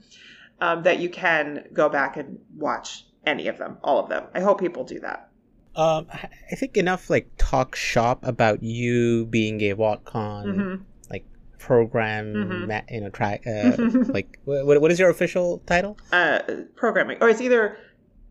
[0.61, 4.23] um, that you can go back and watch any of them, all of them.
[4.33, 5.29] I hope people do that.
[5.75, 10.83] Um, I think enough like talk shop about you being a WotCon mm-hmm.
[11.09, 11.25] like
[11.59, 12.67] program, mm-hmm.
[12.67, 13.47] ma- you know, track.
[13.47, 13.73] Uh,
[14.07, 15.97] like what, what is your official title?
[16.11, 16.39] Uh,
[16.75, 17.77] programming, or it's either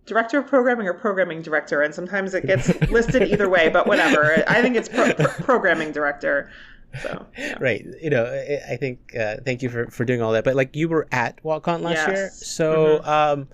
[0.06, 3.68] director of programming or programming director, and sometimes it gets listed either way.
[3.68, 6.50] But whatever, I think it's pro- pro- programming director.
[7.02, 7.56] So yeah.
[7.60, 8.24] right, you know,
[8.68, 10.44] I think uh, thank you for for doing all that.
[10.44, 12.08] But like you were at WotCon last yes.
[12.08, 13.08] year, so mm-hmm.
[13.08, 13.48] um,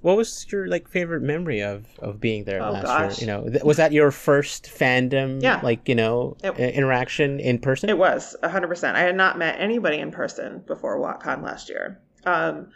[0.00, 3.20] what was your like favorite memory of of being there oh, last gosh.
[3.20, 3.20] year?
[3.20, 5.40] You know, th- was that your first fandom?
[5.40, 5.60] Yeah.
[5.62, 7.88] like you know, it, interaction in person.
[7.88, 8.96] It was hundred percent.
[8.96, 12.00] I had not met anybody in person before WotCon last year.
[12.24, 12.68] Um,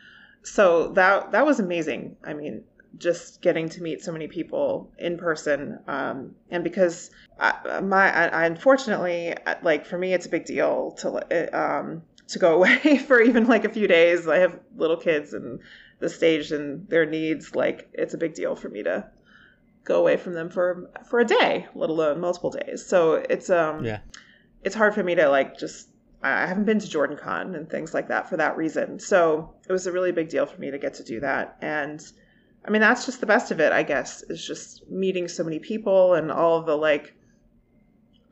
[0.44, 2.16] so that that was amazing.
[2.24, 2.62] I mean,
[2.99, 8.27] just getting to meet so many people in person um, and because I, my I,
[8.27, 13.20] I, unfortunately like for me it's a big deal to um, to go away for
[13.20, 15.61] even like a few days i have little kids and
[15.99, 19.07] the stage and their needs like it's a big deal for me to
[19.85, 23.85] go away from them for for a day let alone multiple days so it's um
[23.85, 24.01] yeah
[24.62, 25.88] it's hard for me to like just
[26.22, 28.99] I haven't been to Jordan Con and things like that for that reason.
[28.99, 31.57] So it was a really big deal for me to get to do that.
[31.61, 32.03] And
[32.66, 35.59] I mean, that's just the best of it, I guess, is just meeting so many
[35.59, 37.14] people and all the like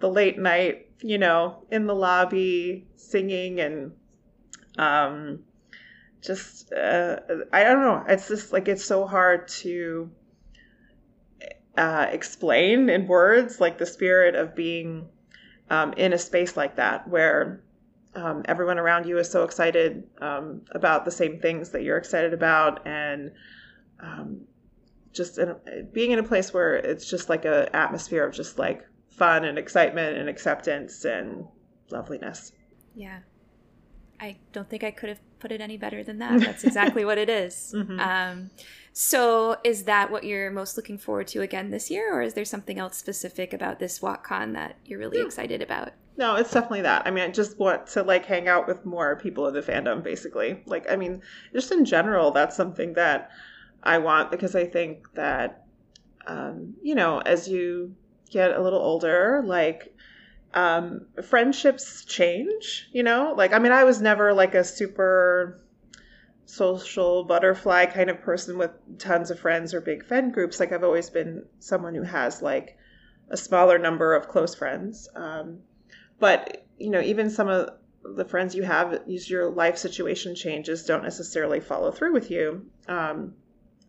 [0.01, 3.93] the late night, you know, in the lobby singing and
[4.77, 5.45] um
[6.21, 7.17] just uh,
[7.53, 8.05] I don't know.
[8.09, 10.11] It's just like it's so hard to
[11.77, 15.09] uh, explain in words, like the spirit of being
[15.71, 17.63] um, in a space like that where
[18.15, 22.33] um, everyone around you is so excited um, about the same things that you're excited
[22.33, 23.33] about and
[24.01, 24.43] um,
[25.13, 28.59] just in a, being in a place where it's just like a atmosphere of just
[28.59, 31.47] like fun and excitement and acceptance and
[31.91, 32.53] loveliness.
[32.95, 33.21] Yeah.
[34.21, 36.41] I don't think I could have put it any better than that.
[36.41, 37.75] That's exactly what it is.
[37.85, 38.01] Mm-hmm.
[38.01, 38.51] Um,
[38.97, 42.45] so, is that what you're most looking forward to again this year, or is there
[42.45, 45.25] something else specific about this WotCon that you're really yeah.
[45.25, 45.91] excited about?
[46.17, 47.05] No, it's definitely that.
[47.05, 50.05] I mean, I just want to like hang out with more people in the fandom,
[50.05, 50.63] basically.
[50.67, 53.33] Like, I mean, just in general, that's something that
[53.85, 55.67] I want because I think that,
[56.27, 57.95] um, you know, as you
[58.31, 59.95] get a little older, like
[60.55, 63.35] um, friendships change, you know?
[63.37, 65.61] Like, I mean, I was never like a super
[66.47, 70.59] social butterfly kind of person with tons of friends or big friend groups.
[70.59, 72.79] Like, I've always been someone who has like
[73.29, 75.09] a smaller number of close friends.
[75.15, 75.59] Um,
[76.19, 77.71] but, you know, even some of
[78.03, 82.67] the friends you have, your life situation changes, don't necessarily follow through with you.
[82.89, 83.35] Um,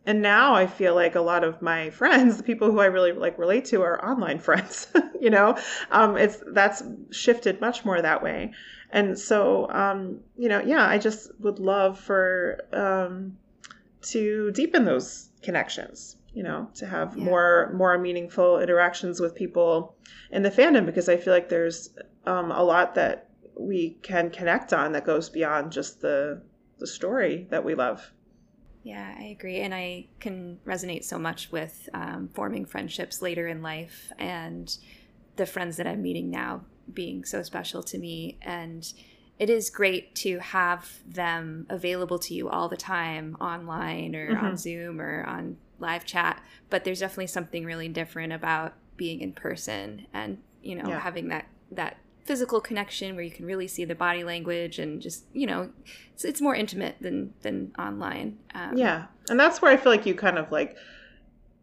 [0.06, 3.12] and now I feel like a lot of my friends, the people who I really
[3.12, 4.88] like relate to, are online friends.
[5.20, 5.58] you know,
[5.92, 8.54] um, it's that's shifted much more that way,
[8.92, 13.38] and so um, you know, yeah, I just would love for um,
[14.04, 16.18] to deepen those connections.
[16.34, 17.24] You know, to have yeah.
[17.24, 19.96] more more meaningful interactions with people
[20.32, 21.92] in the fandom because I feel like there's
[22.26, 26.42] um, a lot that we can connect on that goes beyond just the
[26.78, 28.12] the story that we love.
[28.86, 29.62] Yeah, I agree.
[29.62, 34.78] And I can resonate so much with um, forming friendships later in life and
[35.38, 36.62] the friends that I'm meeting now
[36.94, 38.38] being so special to me.
[38.44, 38.88] And
[39.40, 44.46] it is great to have them available to you all the time online or mm-hmm.
[44.46, 46.44] on Zoom or on live chat.
[46.70, 51.00] But there's definitely something really different about being in person and, you know, yeah.
[51.00, 55.26] having that, that physical connection where you can really see the body language and just
[55.32, 55.70] you know
[56.14, 60.08] it's, it's more intimate than than online um, yeah and that's where i feel like
[60.08, 60.76] you kind of like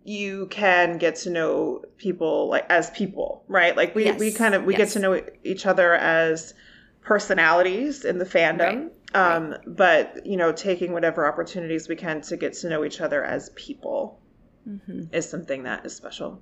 [0.05, 4.19] you can get to know people like as people right like we yes.
[4.21, 4.79] we kind of we yes.
[4.79, 6.55] get to know each other as
[7.01, 9.37] personalities in the fandom right.
[9.37, 9.61] um right.
[9.67, 13.51] but you know taking whatever opportunities we can to get to know each other as
[13.57, 14.21] people
[14.69, 15.03] mm-hmm.
[15.13, 16.41] is something that is special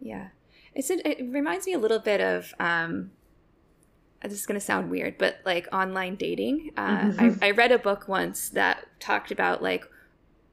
[0.00, 0.28] yeah
[0.74, 3.10] it's it reminds me a little bit of um,
[4.22, 6.72] this is going to sound weird, but like online dating.
[6.76, 7.44] Uh, mm-hmm.
[7.44, 9.84] I, I read a book once that talked about like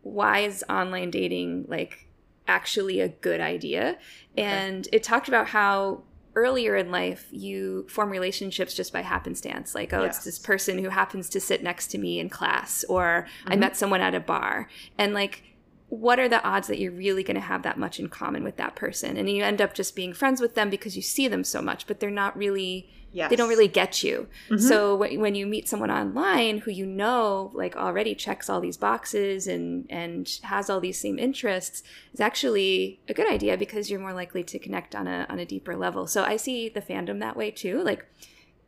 [0.03, 2.07] why is online dating like
[2.47, 3.97] actually a good idea,
[4.38, 4.43] okay.
[4.43, 6.03] and it talked about how
[6.34, 10.15] earlier in life you form relationships just by happenstance like oh yes.
[10.15, 13.51] it's this person who happens to sit next to me in class or mm-hmm.
[13.51, 15.43] i met someone at a bar and like
[15.91, 18.56] what are the odds that you're really going to have that much in common with
[18.56, 21.43] that person and you end up just being friends with them because you see them
[21.43, 23.30] so much but they're not really yes.
[23.30, 24.58] they don't really get you mm-hmm.
[24.58, 29.47] so when you meet someone online who you know like already checks all these boxes
[29.47, 34.13] and and has all these same interests is actually a good idea because you're more
[34.13, 37.36] likely to connect on a on a deeper level so i see the fandom that
[37.36, 38.06] way too like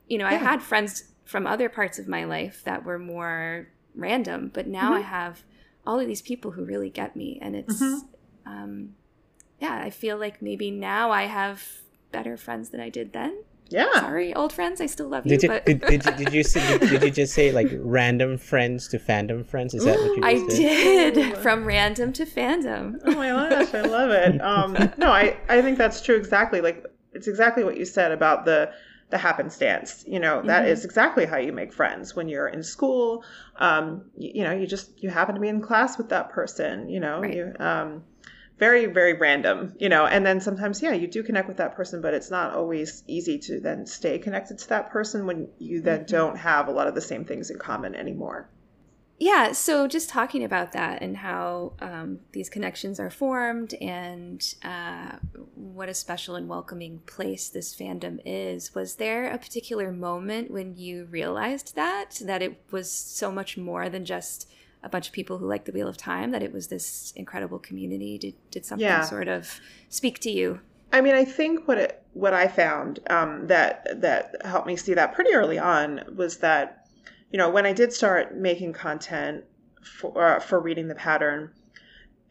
[0.10, 0.36] you know yeah.
[0.36, 4.92] i had friends from other parts of my life that were more random but now
[4.92, 4.96] mm-hmm.
[4.96, 5.42] i have
[5.86, 8.52] all of these people who really get me and it's mm-hmm.
[8.52, 8.90] um,
[9.60, 11.64] yeah i feel like maybe now i have
[12.12, 13.44] better friends than i did then.
[13.70, 13.92] Yeah.
[13.94, 16.78] Sorry old friends i still love you did you, did, did, you did you say,
[16.78, 19.74] did, did, you just say like random friends to fandom friends?
[19.74, 21.16] Is that what you i did?
[21.16, 23.00] did from random to fandom.
[23.04, 24.40] Oh my gosh i love it.
[24.42, 28.46] Um no i i think that's true exactly like it's exactly what you said about
[28.46, 28.72] the
[29.10, 30.04] the happenstance.
[30.08, 30.72] You know, that mm-hmm.
[30.72, 33.24] is exactly how you make friends when you're in school.
[33.58, 36.90] Um, you, you, know, you just you happen to be in class with that person.
[36.90, 37.34] You know, right.
[37.34, 38.04] you um,
[38.58, 39.74] very very random.
[39.80, 42.54] You know, and then sometimes yeah, you do connect with that person, but it's not
[42.54, 46.12] always easy to then stay connected to that person when you then mm-hmm.
[46.12, 48.50] don't have a lot of the same things in common anymore
[49.20, 55.18] yeah so just talking about that and how um, these connections are formed and uh,
[55.56, 60.76] what a special and welcoming place this fandom is was there a particular moment when
[60.76, 64.50] you realized that that it was so much more than just
[64.82, 67.60] a bunch of people who like the wheel of time that it was this incredible
[67.60, 69.02] community did, did something yeah.
[69.02, 70.60] sort of speak to you
[70.94, 74.94] I mean, I think what it, what I found um, that that helped me see
[74.94, 76.83] that pretty early on was that
[77.34, 79.44] you know, when I did start making content
[79.82, 81.50] for uh, for reading the pattern,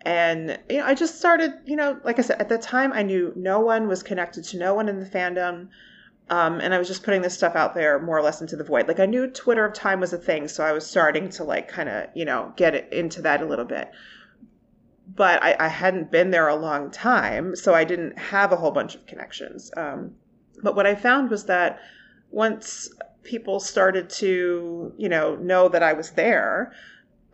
[0.03, 3.03] and you know, I just started, you know, like I said, at the time I
[3.03, 5.69] knew no one was connected to no one in the fandom.
[6.31, 8.63] Um, and I was just putting this stuff out there more or less into the
[8.63, 8.87] void.
[8.87, 11.67] Like I knew Twitter of Time was a thing, so I was starting to like
[11.67, 13.91] kind of you know get into that a little bit.
[15.15, 18.71] But I, I, hadn't been there a long time, so I didn't have a whole
[18.71, 19.71] bunch of connections.
[19.77, 20.15] Um,
[20.63, 21.81] but what I found was that
[22.31, 22.89] once
[23.23, 26.73] people started to, you know, know that I was there,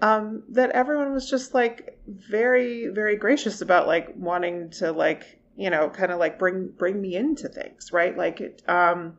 [0.00, 5.70] um, that everyone was just like very, very gracious about like wanting to like, you
[5.70, 8.16] know, kind of like bring bring me into things, right?
[8.16, 9.16] Like it um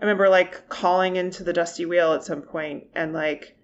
[0.00, 3.56] I remember like calling into the Dusty Wheel at some point and like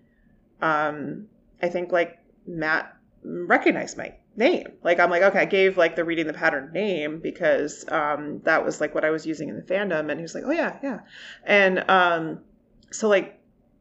[0.62, 1.26] um
[1.62, 4.66] I think like Matt recognized my name.
[4.82, 8.64] Like I'm like, okay, I gave like the reading the pattern name because um, that
[8.64, 10.78] was like what I was using in the fandom, and he was like, oh yeah,
[10.82, 11.00] yeah,
[11.44, 12.40] and um,
[12.90, 13.40] so like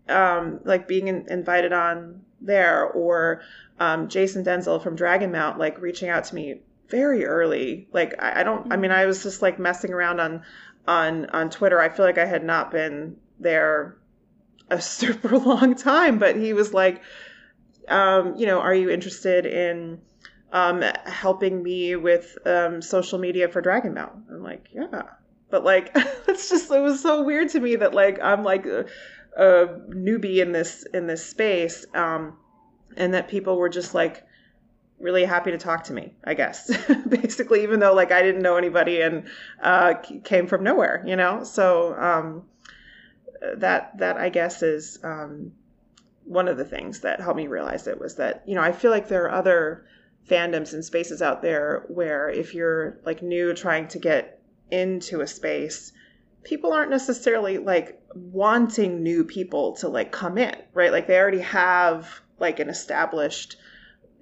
[0.09, 3.41] um, like being in, invited on there or
[3.79, 7.87] um, Jason Denzel from Dragonmount like reaching out to me very early.
[7.91, 8.71] Like I, I don't.
[8.71, 10.43] I mean, I was just like messing around on
[10.87, 11.79] on on Twitter.
[11.79, 13.97] I feel like I had not been there
[14.69, 17.01] a super long time, but he was like,
[17.87, 19.99] um, you know, are you interested in
[20.53, 24.29] um, helping me with um, social media for Dragonmount?
[24.31, 25.03] I'm like, yeah,
[25.49, 25.91] but like,
[26.27, 28.85] it's just it was so weird to me that like I'm like a,
[29.35, 32.37] a newbie in this in this space, um,
[32.95, 34.23] and that people were just like
[34.99, 36.71] really happy to talk to me i guess.
[37.09, 39.27] Basically even though like i didn't know anybody and
[39.61, 41.43] uh, came from nowhere you know?
[41.43, 42.43] So um,
[43.57, 45.51] that that i guess is um,
[46.23, 48.91] one of the things that helped me realize it was that you know i feel
[48.91, 49.85] like there are other
[50.29, 55.27] fandoms and spaces out there where if you're like new trying to get into a
[55.27, 55.91] space
[56.43, 61.39] people aren't necessarily like wanting new people to like come in right like they already
[61.39, 63.57] have like an established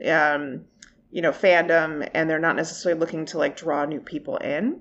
[0.08, 0.66] um,
[1.12, 4.80] you know, fandom and they're not necessarily looking to like draw new people in.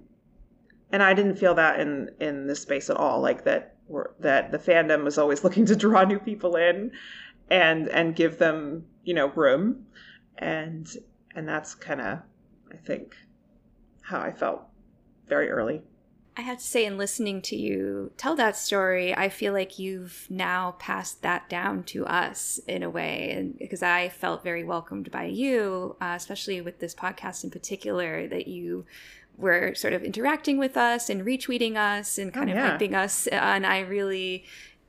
[0.93, 3.21] And I didn't feel that in in this space at all.
[3.21, 6.93] Like that were that the fandom was always looking to draw new people in
[7.51, 9.87] and and give them, you know, room.
[10.39, 10.89] And
[11.35, 12.19] and that's kind of
[12.73, 13.17] I think
[14.03, 14.63] how I felt
[15.29, 15.83] very early.
[16.37, 20.27] I have to say, in listening to you tell that story, I feel like you've
[20.31, 25.11] now passed that down to us in a way, and because I felt very welcomed
[25.11, 28.87] by you, uh, especially with this podcast in particular, that you
[29.37, 32.75] were sort of interacting with us and retweeting us and kind oh, yeah.
[32.75, 34.45] of hyping us, and I really,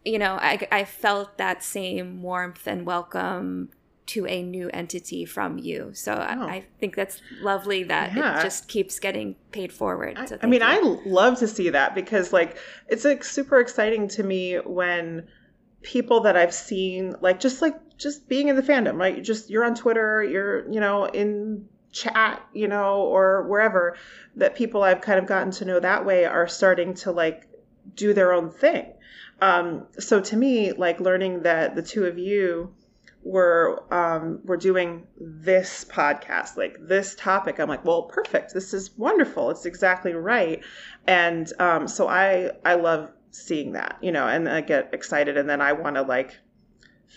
[0.05, 3.71] you know, I, I felt that same warmth and welcome
[4.07, 5.91] to a new entity from you.
[5.93, 6.17] So oh.
[6.17, 8.39] I, I, think that's lovely that yeah.
[8.39, 10.17] it just keeps getting paid forward.
[10.27, 10.67] So I, mean, you.
[10.67, 15.27] I love to see that because like it's like super exciting to me when
[15.81, 19.21] people that I've seen like just like just being in the fandom, right?
[19.21, 23.95] Just you're on Twitter, you're you know in chat, you know, or wherever
[24.35, 27.47] that people I've kind of gotten to know that way are starting to like
[27.95, 28.93] do their own thing.
[29.41, 32.73] Um, so to me, like learning that the two of you
[33.23, 37.59] we're um, we're doing this podcast, like this topic.
[37.59, 38.53] I'm like, well, perfect.
[38.53, 39.49] This is wonderful.
[39.51, 40.63] It's exactly right.
[41.07, 45.49] And um, so I I love seeing that, you know, and I get excited, and
[45.49, 46.37] then I want to like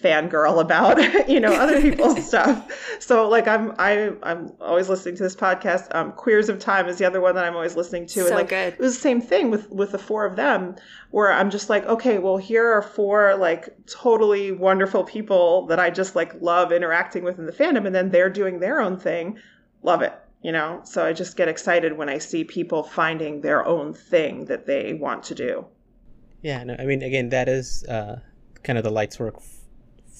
[0.02, 2.98] fangirl about you know other people's stuff.
[3.00, 5.94] So like i'm i i'm always listening to this podcast.
[5.94, 8.20] Um queers of time is the other one that i'm always listening to.
[8.20, 8.74] So and like good.
[8.74, 10.76] it was the same thing with with the four of them
[11.10, 15.90] where i'm just like okay well here are four like totally wonderful people that i
[15.90, 17.86] just like love interacting with in the fandom.
[17.86, 19.38] And then they're doing their own thing.
[19.82, 20.82] Love it you know?
[20.84, 24.92] So i just get excited when i see people finding their own thing that they
[24.92, 25.66] want to do.
[26.42, 28.20] Yeah no i mean again that is uh
[28.62, 29.40] kind of the lights work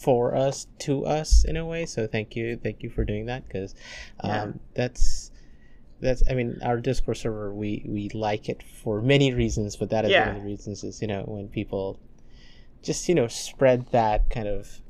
[0.04, 3.42] for us to us in a way so thank you thank you for doing that
[3.46, 3.74] because
[4.20, 4.52] um, yeah.
[4.74, 5.30] that's
[6.02, 10.04] that's i mean our discord server we we like it for many reasons but that
[10.04, 10.26] is yeah.
[10.26, 11.98] one of the reasons is you know when people
[12.82, 14.82] just you know spread that kind of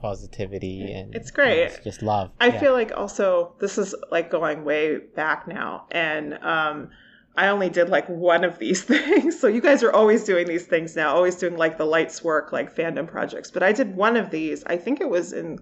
[0.00, 2.60] positivity and it's great it's just love i yeah.
[2.60, 6.88] feel like also this is like going way back now and um
[7.36, 9.38] I only did like one of these things.
[9.38, 12.52] So you guys are always doing these things now, always doing like the lights work,
[12.52, 13.50] like fandom projects.
[13.50, 14.64] But I did one of these.
[14.64, 15.58] I think it was in,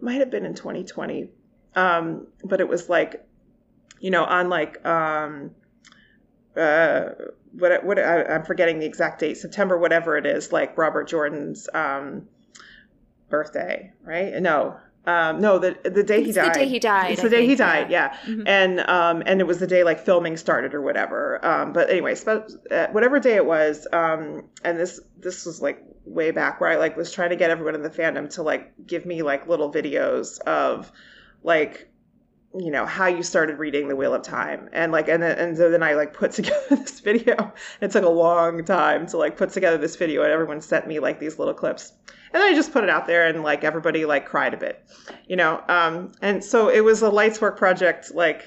[0.00, 1.30] might have been in 2020.
[1.74, 3.26] Um, but it was like,
[4.00, 5.50] you know, on like, um,
[6.56, 7.06] uh,
[7.52, 11.68] what, what, I, I'm forgetting the exact date, September, whatever it is, like Robert Jordan's,
[11.74, 12.28] um,
[13.28, 14.32] birthday, right?
[14.40, 16.54] No, um, no, the the day he died.
[16.54, 17.12] The day he died.
[17.12, 17.90] It's the I day think, he died.
[17.90, 18.32] Yeah, yeah.
[18.32, 18.46] Mm-hmm.
[18.46, 21.44] and um, and it was the day like filming started or whatever.
[21.44, 25.82] Um, but anyway, sp- uh, whatever day it was, um, and this this was like
[26.06, 28.72] way back where I like was trying to get everyone in the fandom to like
[28.86, 30.90] give me like little videos of
[31.42, 31.90] like
[32.56, 35.56] you know how you started reading the wheel of time and like and then and
[35.56, 39.36] so then i like put together this video it took a long time to like
[39.36, 41.92] put together this video and everyone sent me like these little clips
[42.34, 44.84] and then I just put it out there and like everybody like cried a bit,
[45.28, 45.62] you know.
[45.68, 48.42] Um, and so it was a lights work project like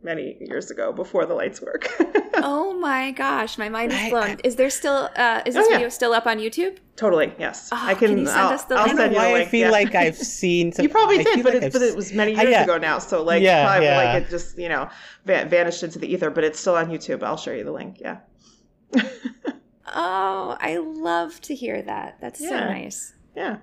[0.00, 1.88] many years ago before the lights work.
[2.34, 4.38] oh my gosh, my mind is blown.
[4.44, 5.76] Is there still uh, is this oh, yeah.
[5.78, 6.78] video still up on YouTube?
[6.94, 7.68] Totally, yes.
[7.72, 8.10] Oh, I can.
[8.10, 8.96] can you send I'll, us the I'll link?
[8.96, 9.48] send you why link.
[9.48, 9.70] I feel yeah.
[9.70, 10.70] like I've seen.
[10.70, 13.00] Some, you probably did, but, like it, but it was many years ago now.
[13.00, 13.96] So like, yeah, probably yeah.
[13.96, 14.88] like it just you know
[15.24, 16.30] vanished into the ether.
[16.30, 17.24] But it's still on YouTube.
[17.24, 17.98] I'll show you the link.
[18.00, 18.18] Yeah.
[19.88, 22.18] oh, I love to hear that.
[22.20, 23.15] That's so nice.
[23.36, 23.58] Yeah.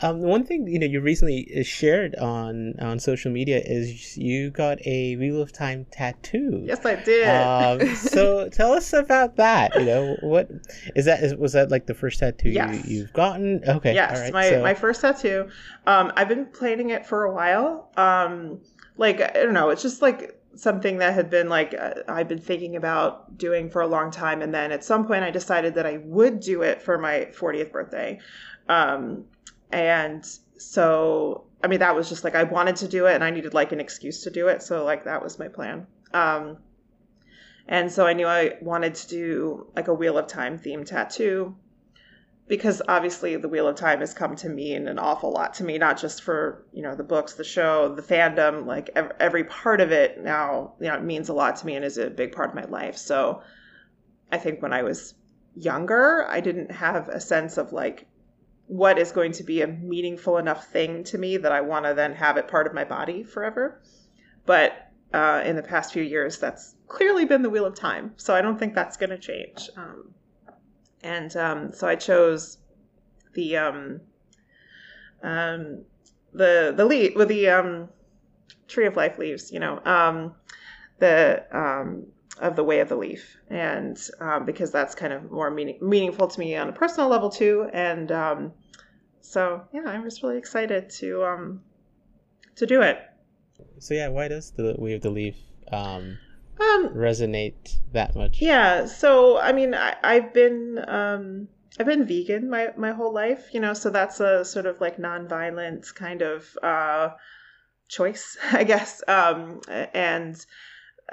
[0.00, 4.50] Um, one thing you know you recently uh, shared on on social media is you
[4.50, 6.62] got a Wheel of Time tattoo.
[6.66, 7.28] Yes, I did.
[7.28, 9.72] Um, so tell us about that.
[9.76, 10.50] You know, what
[10.96, 11.22] is that?
[11.22, 12.84] Is, was that like the first tattoo yes.
[12.86, 13.62] you, have gotten?
[13.66, 13.94] Okay.
[13.94, 14.62] Yes, my so.
[14.62, 15.48] my first tattoo.
[15.86, 17.90] Um, I've been planning it for a while.
[17.96, 18.60] Um,
[18.96, 22.40] like I don't know, it's just like something that had been like uh, I've been
[22.40, 25.86] thinking about doing for a long time, and then at some point I decided that
[25.86, 28.20] I would do it for my 40th birthday,
[28.68, 29.24] um,
[29.70, 30.24] and
[30.56, 33.54] so I mean that was just like I wanted to do it, and I needed
[33.54, 35.86] like an excuse to do it, so like that was my plan.
[36.12, 36.58] Um,
[37.66, 41.56] and so I knew I wanted to do like a Wheel of Time themed tattoo
[42.46, 45.78] because obviously the Wheel of Time has come to mean an awful lot to me,
[45.78, 49.92] not just for, you know, the books, the show, the fandom, like every part of
[49.92, 52.50] it now, you know, it means a lot to me and is a big part
[52.50, 52.96] of my life.
[52.98, 53.42] So
[54.30, 55.14] I think when I was
[55.56, 58.06] younger, I didn't have a sense of like
[58.66, 61.94] what is going to be a meaningful enough thing to me that I want to
[61.94, 63.80] then have it part of my body forever.
[64.44, 64.72] But
[65.14, 68.12] uh, in the past few years, that's clearly been the wheel of time.
[68.16, 69.70] So I don't think that's going to change.
[69.76, 70.14] Um,
[71.04, 72.58] and um, so I chose
[73.34, 74.00] the um,
[75.22, 75.84] um,
[76.32, 77.88] the the lead with the um,
[78.66, 79.52] tree of life leaves.
[79.52, 80.34] You know, um,
[80.98, 82.06] the um,
[82.40, 86.26] of the way of the leaf, and um, because that's kind of more meaning, meaningful
[86.26, 87.68] to me on a personal level too.
[87.72, 88.52] And um,
[89.20, 91.60] so yeah, I'm just really excited to um,
[92.56, 92.98] to do it
[93.78, 95.36] so yeah, why does the Way of the Leaf
[95.70, 96.18] um,
[96.60, 98.40] um, resonate that much?
[98.40, 101.48] Yeah, so I mean, I, I've been um,
[101.78, 104.96] I've been vegan my my whole life, you know, so that's a sort of like
[104.96, 107.10] nonviolent kind of uh,
[107.88, 110.36] choice, I guess, um, and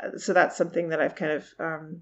[0.01, 2.01] uh, so that's something that I've kind of um,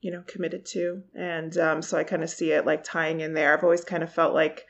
[0.00, 3.34] you know committed to, and um, so I kind of see it like tying in
[3.34, 3.52] there.
[3.52, 4.66] I've always kind of felt like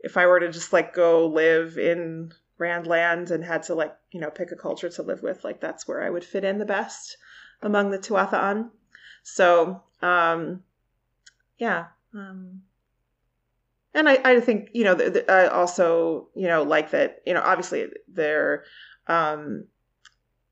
[0.00, 4.20] if I were to just like go live in Randland and had to like you
[4.20, 6.64] know pick a culture to live with like that's where i would fit in the
[6.64, 7.16] best
[7.62, 8.70] among the tuatha'an
[9.22, 10.62] so um
[11.58, 12.62] yeah um
[13.94, 17.34] and i i think you know the, the, i also you know like that you
[17.34, 18.64] know obviously they're
[19.06, 19.64] um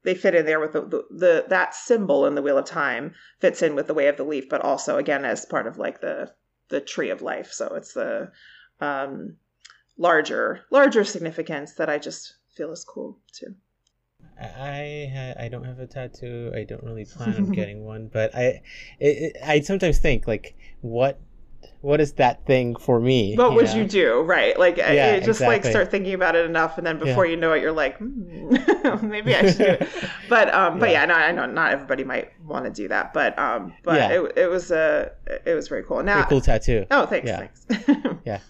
[0.04, 3.14] they fit in there with the, the, the that symbol in the wheel of time
[3.40, 6.00] fits in with the way of the leaf but also again as part of like
[6.00, 6.32] the
[6.68, 8.30] the tree of life so it's the
[8.80, 9.36] um
[9.98, 13.54] larger larger significance that I just feel is cool too.
[14.41, 16.53] I I don't have a tattoo.
[16.55, 18.62] I don't really plan on getting one, but I it,
[19.01, 21.20] it, I sometimes think like what
[21.80, 23.36] what is that thing for me?
[23.36, 23.74] What you would know?
[23.74, 24.20] you do?
[24.22, 24.59] Right.
[24.59, 25.47] Like yeah, you just exactly.
[25.47, 27.32] like start thinking about it enough and then before yeah.
[27.32, 28.55] you know it you're like hmm,
[29.03, 29.89] maybe I should do it.
[30.28, 30.80] But um yeah.
[30.80, 34.11] but yeah, no, I know not everybody might want to do that, but um but
[34.11, 35.12] it, it was a
[35.47, 36.03] it was very cool.
[36.03, 36.86] Now very cool tattoo.
[36.91, 37.30] Oh, thanks.
[37.30, 37.66] Thanks.
[38.24, 38.41] yeah.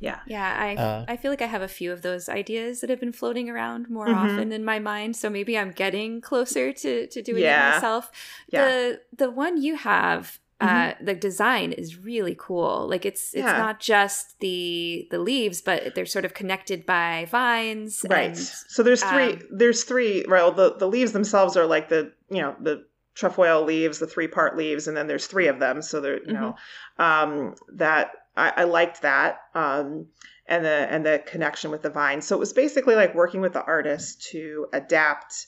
[0.00, 0.20] Yeah.
[0.26, 3.00] Yeah, I uh, I feel like I have a few of those ideas that have
[3.00, 4.18] been floating around more mm-hmm.
[4.18, 5.16] often in my mind.
[5.16, 7.70] So maybe I'm getting closer to, to doing yeah.
[7.70, 8.10] it myself.
[8.48, 8.64] Yeah.
[8.64, 10.90] The the one you have mm-hmm.
[10.90, 12.86] uh the design is really cool.
[12.88, 13.58] Like it's it's yeah.
[13.58, 18.04] not just the the leaves, but they're sort of connected by vines.
[18.08, 18.28] Right.
[18.28, 22.12] And, so there's three um, there's three well the, the leaves themselves are like the
[22.30, 22.84] you know the
[23.14, 25.80] trefoil leaves, the three part leaves, and then there's three of them.
[25.80, 26.34] So they're you mm-hmm.
[26.34, 26.56] know
[26.98, 29.40] um that I, I liked that.
[29.54, 30.06] Um,
[30.48, 32.22] and the and the connection with the vine.
[32.22, 35.46] So it was basically like working with the artist to adapt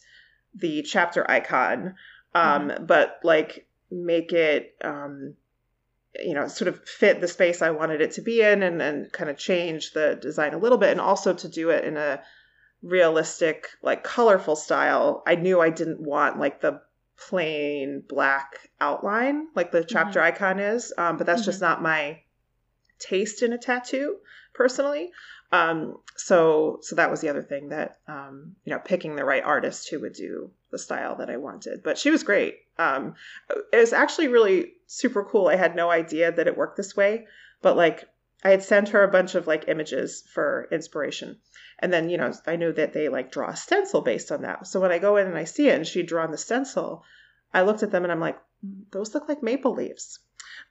[0.55, 1.95] the chapter icon,
[2.35, 2.85] um, mm-hmm.
[2.85, 5.35] but like make it um,
[6.19, 9.13] you know sort of fit the space I wanted it to be in, and and
[9.13, 12.21] kind of change the design a little bit, and also to do it in a
[12.83, 15.23] realistic, like colorful style.
[15.27, 16.81] I knew I didn't want like the
[17.17, 20.35] plain black outline like the chapter mm-hmm.
[20.35, 21.51] icon is, um, but that's mm-hmm.
[21.51, 22.21] just not my
[22.99, 24.17] taste in a tattoo
[24.55, 25.11] personally.
[25.51, 29.43] Um, so so that was the other thing that um, you know picking the right
[29.43, 31.83] artist who would do the style that I wanted.
[31.83, 32.59] But she was great.
[32.79, 33.15] Um,
[33.73, 35.49] it was actually really super cool.
[35.49, 37.27] I had no idea that it worked this way,
[37.63, 38.09] but like
[38.45, 41.39] I had sent her a bunch of like images for inspiration.
[41.81, 44.67] And then, you know, I knew that they like draw a stencil based on that.
[44.67, 47.03] So when I go in and I see it and she'd drawn the stencil,
[47.53, 50.21] I looked at them and I'm like, mm, those look like maple leaves.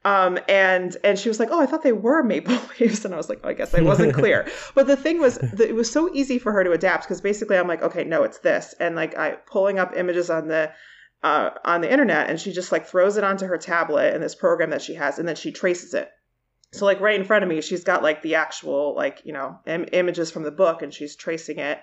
[0.06, 3.18] Um, and and she was like, "Oh, I thought they were maple leaves," and I
[3.18, 6.10] was like, oh, "I guess I wasn't clear." but the thing was, it was so
[6.14, 9.18] easy for her to adapt because basically, I'm like, "Okay, no, it's this," and like
[9.18, 10.72] I pulling up images on the
[11.24, 14.36] uh, on the internet, and she just like throws it onto her tablet in this
[14.36, 16.10] program that she has, and then she traces it.
[16.72, 19.60] So like right in front of me, she's got like the actual like you know
[19.66, 21.82] Im- images from the book, and she's tracing it.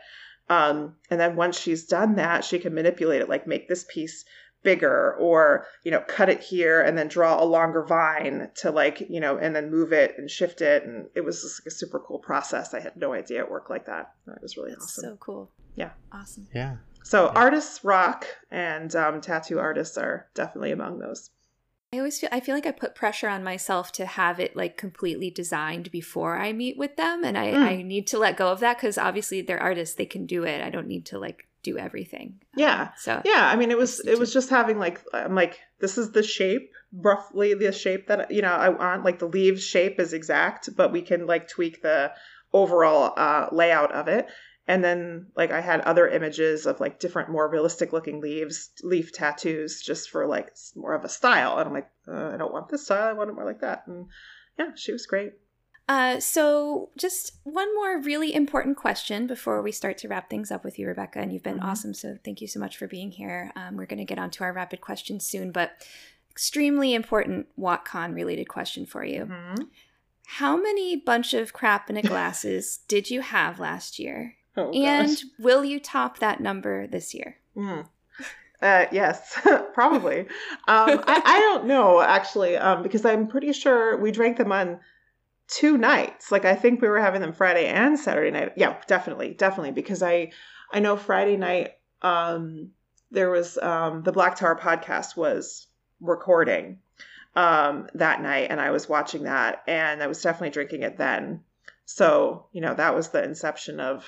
[0.48, 4.24] Um, and then once she's done that, she can manipulate it, like make this piece
[4.64, 9.00] bigger or you know cut it here and then draw a longer vine to like
[9.08, 10.84] you know and then move it and shift it.
[10.84, 12.74] And it was just like a super cool process.
[12.74, 14.14] I had no idea it worked like that.
[14.26, 15.04] It was really That's awesome.
[15.04, 15.50] so cool.
[15.76, 15.90] Yeah.
[16.12, 16.48] Awesome.
[16.52, 16.76] Yeah.
[17.04, 17.32] So yeah.
[17.38, 21.30] artists rock and um, tattoo artists are definitely among those.
[21.92, 24.76] I always feel I feel like I put pressure on myself to have it like
[24.76, 27.22] completely designed before I meet with them.
[27.22, 27.62] And I, mm.
[27.62, 29.94] I need to let go of that because obviously they're artists.
[29.94, 30.60] They can do it.
[30.60, 32.40] I don't need to like do everything.
[32.54, 32.90] Yeah.
[32.96, 36.12] So Yeah, I mean, it was it was just having like I'm like this is
[36.12, 40.12] the shape roughly the shape that you know I want like the leaves shape is
[40.12, 42.12] exact, but we can like tweak the
[42.52, 44.28] overall uh, layout of it.
[44.66, 49.12] And then like I had other images of like different more realistic looking leaves, leaf
[49.12, 51.58] tattoos, just for like more of a style.
[51.58, 53.08] And I'm like, uh, I don't want this style.
[53.08, 53.86] I want it more like that.
[53.86, 54.06] And
[54.58, 55.32] yeah, she was great.
[55.86, 60.64] Uh, so, just one more really important question before we start to wrap things up
[60.64, 61.18] with you, Rebecca.
[61.18, 61.64] And you've been Mhm.
[61.64, 61.92] awesome.
[61.92, 63.52] So, thank you so much for being here.
[63.54, 65.72] Um, we're going to get on to our rapid questions soon, but
[66.30, 69.26] extremely important WotCon related question for you.
[69.26, 69.68] Mhm.
[70.26, 74.36] How many bunch of crap in a glasses did you have last year?
[74.56, 75.24] Oh, and gosh.
[75.38, 77.36] will you top that number this year?
[77.54, 77.86] Mm.
[78.62, 79.38] Uh, yes,
[79.74, 80.20] probably.
[80.66, 84.80] Um, I, I don't know actually, um, because I'm pretty sure we drank them on
[85.48, 86.32] two nights.
[86.32, 88.52] Like I think we were having them Friday and Saturday night.
[88.56, 89.72] Yeah, definitely, definitely.
[89.72, 90.32] Because I
[90.72, 91.72] I know Friday night
[92.02, 92.70] um,
[93.10, 95.66] there was um, the Black Tower podcast was
[96.00, 96.78] recording
[97.36, 101.42] um, that night, and I was watching that, and I was definitely drinking it then.
[101.84, 104.04] So you know that was the inception of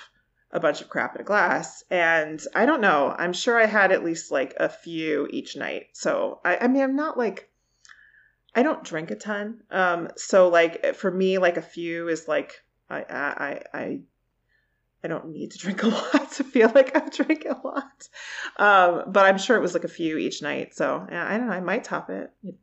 [0.52, 1.84] a bunch of crap in a glass.
[1.90, 3.14] And I don't know.
[3.16, 5.88] I'm sure I had at least like a few each night.
[5.92, 7.50] So I, I mean, I'm not like
[8.56, 9.62] I don't drink a ton.
[9.70, 14.00] Um, so like for me, like a few is like I I I
[15.04, 18.08] I don't need to drink a lot to feel like I'm drinking a lot.
[18.56, 20.74] Um, but I'm sure it was like a few each night.
[20.74, 21.52] So yeah, I don't know.
[21.52, 22.32] I might top it.
[22.42, 22.54] You,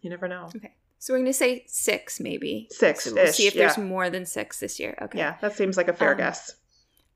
[0.00, 0.48] you never know.
[0.56, 0.72] Okay.
[0.98, 2.68] So, we're going to say six, maybe.
[2.70, 3.02] Six.
[3.02, 3.82] So, we'll see if there's yeah.
[3.82, 4.96] more than six this year.
[5.02, 5.18] Okay.
[5.18, 6.54] Yeah, that seems like a fair Um, guess.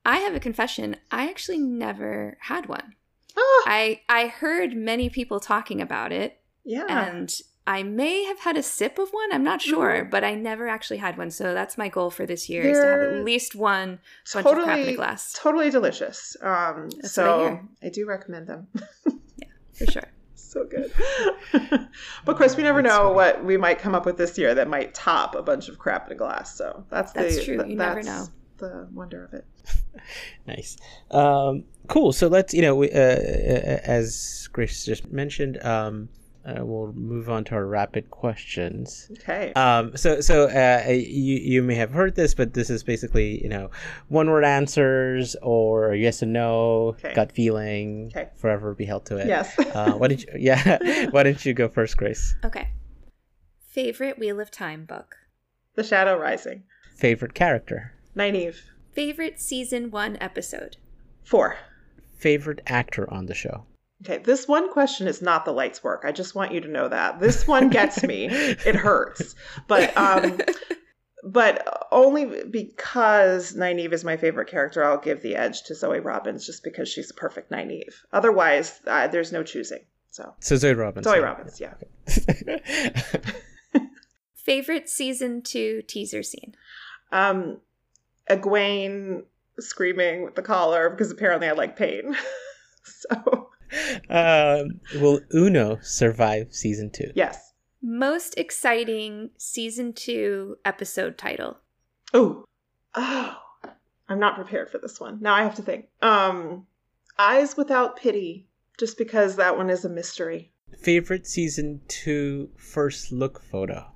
[0.04, 0.96] I have a confession.
[1.12, 2.96] I actually never had one.
[3.36, 6.86] Ah, I I heard many people talking about it, yeah.
[6.88, 7.32] and
[7.66, 9.32] I may have had a sip of one.
[9.32, 10.10] I'm not sure, Mhm.
[10.10, 11.30] but I never actually had one.
[11.30, 13.98] So that's my goal for this year is to have at least one
[14.32, 16.36] bunch of crap in a glass totally delicious.
[16.40, 17.60] Um, That's what I so.
[17.82, 18.68] I, do recommend them.
[19.38, 19.48] Yeah,
[19.86, 20.08] for sure.
[20.34, 20.90] so good.
[21.52, 21.88] but
[22.32, 23.14] of course, we never That's know funny.
[23.14, 26.06] what we might come up with this year that might top a bunch of crap
[26.06, 26.56] in a glass.
[26.56, 27.56] So that's That's the, true.
[27.58, 28.26] th- You never that's know.
[28.58, 29.44] The wonder of it.
[30.46, 30.76] Nice.
[31.10, 32.12] Um, cool.
[32.12, 36.08] So let's, you know, we, uh, uh, as Grace just mentioned, um,
[36.46, 39.10] uh, we'll move on to our rapid questions.
[39.18, 39.52] Okay.
[39.54, 43.48] Um, so, so uh, you you may have heard this, but this is basically, you
[43.48, 43.70] know,
[44.08, 47.12] one word answers or yes and no, Okay.
[47.14, 48.28] gut feeling, Okay.
[48.36, 49.26] forever be held to it.
[49.26, 49.58] yes.
[49.58, 50.28] Uh, why did you?
[50.38, 51.08] Yeah.
[51.10, 52.34] why don't you go first, Grace?
[52.44, 52.68] Okay.
[53.68, 55.16] Favorite Wheel of Time book.
[55.74, 56.62] the Shadow Rising.
[56.96, 57.92] Favorite character.
[58.16, 58.56] Nynaeve.
[58.92, 60.78] Favorite season one episode.
[61.24, 61.58] Four.
[62.16, 63.66] Favorite actor on the show.
[64.04, 66.02] Okay, this one question is not the lights work.
[66.04, 67.18] I just want you to know that.
[67.18, 68.26] This one gets me.
[68.30, 69.34] it hurts.
[69.68, 70.38] But um
[71.24, 76.46] but only because Nynaeve is my favorite character, I'll give the edge to Zoe Robins
[76.46, 77.94] just because she's a perfect Nynaeve.
[78.12, 79.80] Otherwise, uh, there's no choosing.
[80.10, 81.04] So, So Zoe Robins.
[81.04, 81.74] Zoe Robins, yeah.
[84.34, 86.54] Favorite season two teaser scene.
[87.12, 87.60] Um
[88.30, 89.22] Egwene
[89.58, 92.16] screaming with the collar because apparently I like pain.
[92.84, 93.50] so,
[94.08, 97.10] um, will Uno survive season two?
[97.14, 97.52] yes.
[97.82, 101.58] Most exciting season two episode title.
[102.12, 102.44] Oh,
[102.94, 103.36] oh,
[104.08, 105.18] I'm not prepared for this one.
[105.20, 105.86] Now I have to think.
[106.02, 106.66] Um,
[107.18, 108.48] Eyes Without Pity,
[108.78, 110.50] just because that one is a mystery.
[110.80, 113.86] Favorite season two first look photo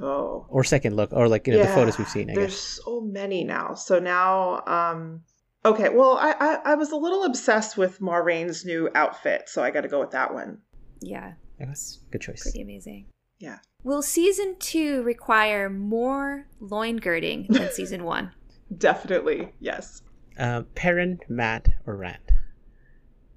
[0.00, 2.28] Oh, or second look or like you know the photos we've seen.
[2.30, 2.80] I There's guess.
[2.84, 3.74] so many now.
[3.74, 5.22] So now, um,
[5.64, 5.88] okay.
[5.88, 9.82] Well, I, I I was a little obsessed with Moiraine's new outfit, so I got
[9.82, 10.58] to go with that one.
[11.00, 11.98] Yeah, I guess.
[12.10, 12.42] Good choice.
[12.42, 13.06] pretty amazing.
[13.38, 13.58] Yeah.
[13.82, 18.30] Will season two require more loin girding than season one?
[18.78, 20.02] Definitely, yes.
[20.38, 22.32] Uh, Perrin, Mat, or Rand?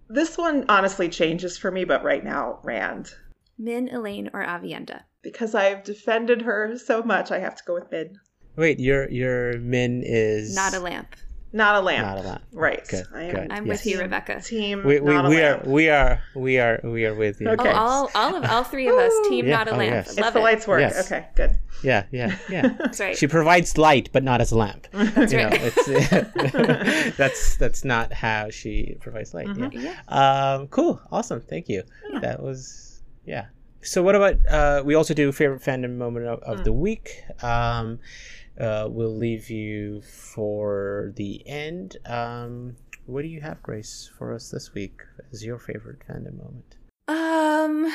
[0.07, 3.15] This one honestly changes for me, but right now, Rand.
[3.57, 5.01] Min, Elayne, or Aviendha?
[5.23, 8.19] Because I've defended her so much, I have to go with Min.
[8.55, 11.15] Wait, your your Min is Not a lamp.
[11.53, 12.05] Not a lamp.
[12.05, 12.41] Not a lamp.
[12.51, 12.85] Right.
[12.87, 13.51] Good, I am good.
[13.51, 13.77] I'm Yes.
[13.85, 14.41] with you, Rebecca.
[14.41, 14.83] Team.
[14.83, 17.47] We we, not a we are we are we are we are with you.
[17.49, 17.69] Okay.
[17.69, 19.91] Oh, all, all of all three of us, team Yeah, not a oh, lamp.
[19.91, 20.07] yes.
[20.09, 20.43] It's Love the it.
[20.43, 20.81] lights work.
[20.81, 21.05] Yes.
[21.05, 21.57] Okay, good.
[21.81, 22.67] Yeah, yeah, yeah.
[22.79, 23.17] That's right.
[23.17, 24.87] she provides light, but not as a lamp.
[24.91, 25.61] That's You know, right.
[25.63, 29.47] it's, that's that's not how she provides light.
[29.47, 29.73] Mhm.
[29.73, 29.93] Yeah.
[30.09, 30.53] yeah.
[30.55, 30.99] Um, cool.
[31.11, 31.41] Awesome.
[31.41, 31.83] Thank you.
[32.11, 32.19] Yeah.
[32.19, 33.45] That was yeah.
[33.81, 36.63] So what about uh we also do favorite fandom moment of, of Mm.
[36.65, 37.23] the week.
[37.41, 37.99] Um
[38.59, 41.97] uh we'll leave you for the end.
[42.05, 42.75] Um
[43.05, 44.99] what do you have, Grace, for us this week
[45.31, 46.75] as your favorite fandom moment?
[47.07, 47.93] Um.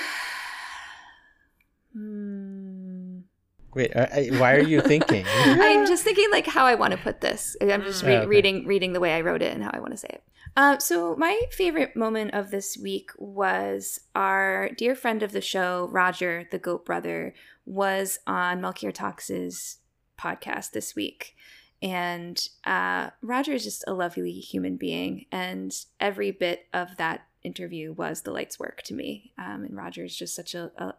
[1.92, 3.18] Hmm.
[3.74, 5.24] Wait, uh, uh, why are you thinking?
[5.28, 7.56] I'm just thinking like how I want to put this.
[7.60, 8.18] I'm just re- Mm.
[8.18, 8.26] Okay.
[8.26, 10.22] reading reading the way I wrote it and how I want to say it.
[10.56, 15.88] Uh, so my favorite moment of this week was our dear friend of the show,
[15.92, 17.32] Roger, the Goat Brother,
[17.64, 19.76] was on Melchior Talks'
[20.20, 21.36] podcast this week.
[21.82, 25.26] And uh, Roger is just a lovely human being.
[25.32, 29.32] And every bit of that interview was the light's work to me.
[29.38, 30.94] Um, and Roger is just such a, a,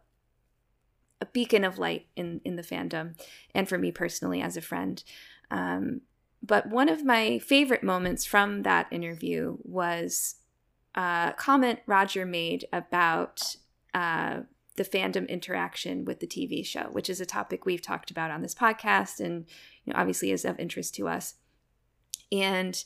[1.22, 3.16] a beacon of light in, in the fandom
[3.54, 5.04] and for me personally as a friend.
[5.52, 6.02] Um,
[6.42, 10.38] but one of my favorite moments from that interview was
[10.96, 13.56] a comment Roger made about
[13.94, 14.40] uh,
[14.76, 18.42] the fandom interaction with the TV show, which is a topic we've talked about on
[18.42, 19.46] this podcast and
[19.84, 21.36] you know, obviously is of interest to us.
[22.32, 22.82] And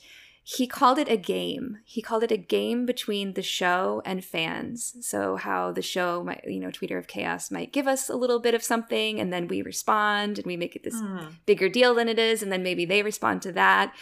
[0.48, 1.80] he called it a game.
[1.86, 4.96] He called it a game between the show and fans.
[5.02, 8.40] So how the show might, you know, Tweeter of Chaos might give us a little
[8.40, 11.34] bit of something and then we respond and we make it this mm.
[11.48, 13.96] bigger deal than it is and then maybe they respond to that.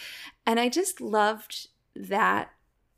[0.46, 2.50] And I just loved that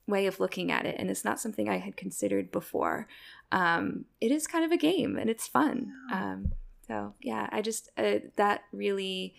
[0.06, 3.08] way of looking at it and it's not something I had considered before.
[3.52, 5.92] Um, it is kind of a game and it's fun.
[6.12, 6.52] Um,
[6.86, 9.34] so yeah, I just uh, that really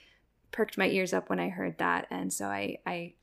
[0.52, 3.14] perked my ears up when I heard that and so I I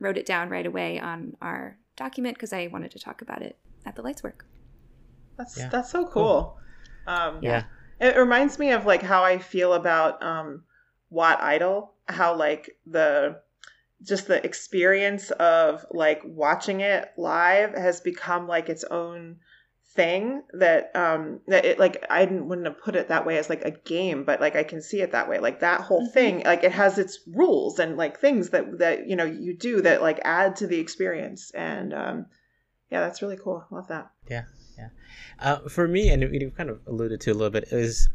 [0.00, 3.58] wrote it down right away on our document because I wanted to talk about it
[3.84, 4.46] at the lights work.
[5.36, 5.68] That's yeah.
[5.68, 6.58] that's so cool.
[7.06, 7.64] Um, yeah,
[8.00, 10.64] it reminds me of like how I feel about um,
[11.10, 11.94] Wat Idol.
[12.08, 13.40] How like the
[14.02, 19.36] just the experience of like watching it live has become like its own
[19.94, 23.64] thing that um that it like I wouldn't have put it that way as like
[23.64, 25.38] a game, but like I can see it that way.
[25.38, 26.12] Like that whole mm-hmm.
[26.12, 29.80] thing, like it has its rules and like things that that you know you do
[29.82, 31.50] that like add to the experience.
[31.52, 32.26] And um
[32.90, 33.64] yeah, that's really cool.
[33.70, 34.10] Love that.
[34.30, 34.44] Yeah,
[34.78, 34.88] yeah.
[35.38, 38.08] Uh, for me, and you kind of alluded to a little bit, is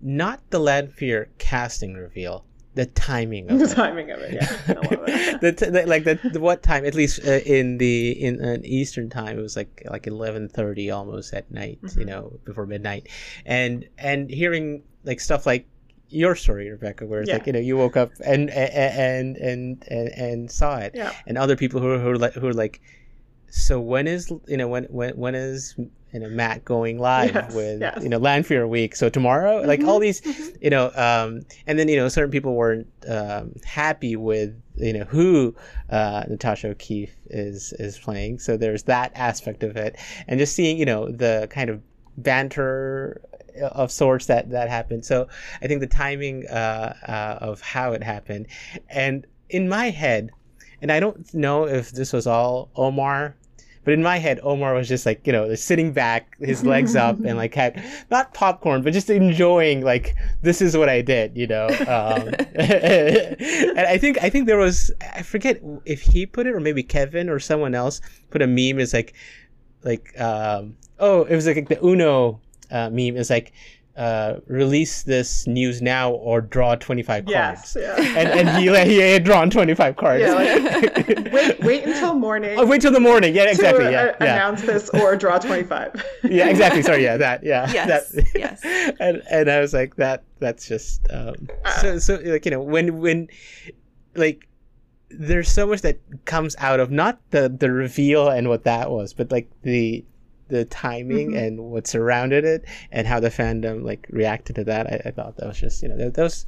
[0.00, 2.44] not the Lanfear casting reveal,
[2.74, 3.74] the timing of the it.
[3.74, 7.40] timing of it yeah the, t- the, like the, the, what time at least uh,
[7.44, 12.00] in the in an eastern time it was like like 11:30 almost at night mm-hmm.
[12.00, 13.08] you know before midnight
[13.44, 15.66] and and hearing like stuff like
[16.08, 17.36] your story rebecca where it's yeah.
[17.36, 21.12] like you know you woke up and and and and, and saw it yeah.
[21.26, 22.80] and other people who, who are like who are like
[23.48, 25.74] so when is you know when when when is
[26.12, 28.02] you know Matt going live yes, with yes.
[28.02, 28.96] you know Lanfear Week.
[28.96, 30.56] So tomorrow, mm-hmm, like all these, mm-hmm.
[30.60, 35.04] you know, um, and then you know certain people weren't um, happy with you know
[35.04, 35.54] who
[35.90, 38.38] uh, Natasha O'Keeffe is is playing.
[38.38, 39.96] So there's that aspect of it,
[40.26, 41.82] and just seeing you know the kind of
[42.16, 43.20] banter
[43.60, 45.04] of sorts that that happened.
[45.04, 45.28] So
[45.62, 48.46] I think the timing uh, uh, of how it happened,
[48.88, 50.30] and in my head,
[50.82, 53.36] and I don't know if this was all Omar
[53.90, 57.18] but in my head, Omar was just like, you know, sitting back, his legs up,
[57.24, 61.48] and like had not popcorn, but just enjoying like this is what I did, you
[61.48, 61.66] know.
[61.66, 66.60] Um, and I think I think there was I forget if he put it or
[66.60, 69.12] maybe Kevin or someone else put a meme is like
[69.82, 73.52] like um, oh it was like the Uno uh, meme is like
[73.96, 77.76] uh, release this news now or draw 25 yes, cards.
[77.78, 78.18] Yeah.
[78.18, 80.22] And, and he, he had drawn 25 cards.
[80.22, 82.58] Yeah, like, wait, wait until morning.
[82.58, 83.34] Oh, wait till the morning.
[83.34, 83.84] Yeah, exactly.
[83.84, 84.34] To, yeah, uh, yeah.
[84.34, 86.04] Announce this or draw 25.
[86.24, 86.82] yeah, exactly.
[86.82, 87.02] Sorry.
[87.02, 87.44] Yeah, that.
[87.44, 87.70] Yeah.
[87.72, 88.12] Yes.
[88.12, 88.60] That, yes.
[89.00, 92.60] And, and I was like, that, that's just, um, uh, so, so like, you know,
[92.60, 93.28] when, when,
[94.14, 94.48] like,
[95.10, 99.12] there's so much that comes out of not the the reveal and what that was,
[99.12, 100.04] but like the
[100.50, 101.38] the timing mm-hmm.
[101.38, 104.86] and what surrounded it and how the fandom like reacted to that.
[104.86, 106.46] I, I thought that was just you know that, that was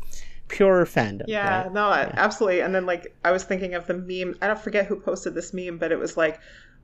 [0.49, 1.25] pure fandom.
[1.27, 1.73] Yeah, right?
[1.73, 2.13] no, yeah.
[2.15, 2.61] absolutely.
[2.61, 4.37] And then like I was thinking of the meme.
[4.43, 6.41] I don't forget who posted this meme, but it was like.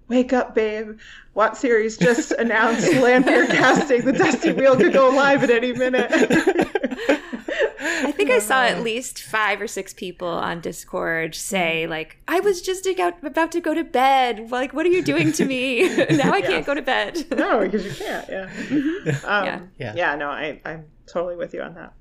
[0.08, 0.98] Wake up, babe.
[1.34, 4.06] What series just announced Lanfear casting.
[4.06, 6.10] The Dusty Wheel could go live at any minute.
[8.06, 12.40] I think I saw at least five or six people on Discord say, like, I
[12.40, 14.50] was just about to go to bed.
[14.50, 15.88] Like, what are you doing to me?
[16.10, 17.26] now I can't go to bed.
[17.36, 18.28] no, because you can't.
[18.28, 18.46] Yeah.
[18.46, 19.26] Mm-hmm.
[19.26, 19.60] Um, yeah.
[19.78, 19.92] yeah.
[19.96, 20.14] Yeah.
[20.16, 21.92] No, I, I'm totally with you on that.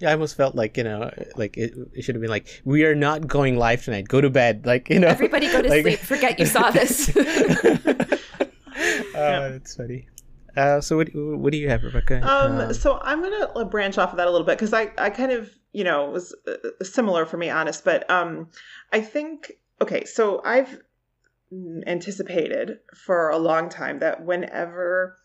[0.00, 2.84] Yeah, I almost felt like you know, like it, it, should have been like, we
[2.84, 4.08] are not going live tonight.
[4.08, 4.64] Go to bed.
[4.64, 5.82] Like you know, everybody go to like...
[5.82, 5.98] sleep.
[5.98, 7.14] Forget you saw this.
[7.14, 7.74] uh,
[8.78, 9.48] yeah.
[9.50, 10.08] That's funny.
[10.56, 12.20] Uh, so what what do you have, Rebecca?
[12.22, 15.10] Um, um, so I'm gonna branch off of that a little bit because I I
[15.10, 18.48] kind of you know was uh, similar for me, honest, but um,
[18.92, 20.04] I think okay.
[20.04, 20.80] So I've
[21.86, 25.18] anticipated for a long time that whenever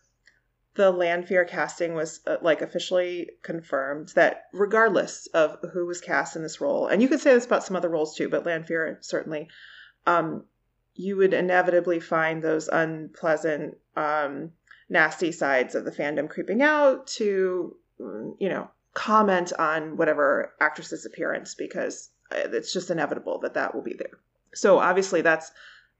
[0.74, 6.42] the Lanfear casting was uh, like officially confirmed that regardless of who was cast in
[6.42, 9.48] this role, and you could say this about some other roles too, but Lanfear certainly,
[10.06, 10.44] um,
[10.94, 14.52] you would inevitably find those unpleasant um,
[14.88, 21.54] nasty sides of the fandom creeping out to, you know, comment on whatever actress's appearance
[21.54, 24.18] because uh, it's just inevitable that that will be there.
[24.54, 25.50] So obviously that's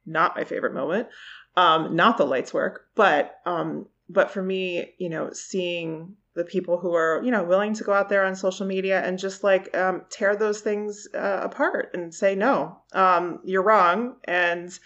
[0.07, 1.09] not my favorite moment.
[1.57, 6.78] Um, not the lights work, but um, but for me, you know, seeing the people
[6.78, 9.74] who are you know willing to go out there on social media and just like
[9.76, 14.78] um, tear those things uh, apart and say no, um, you're wrong, and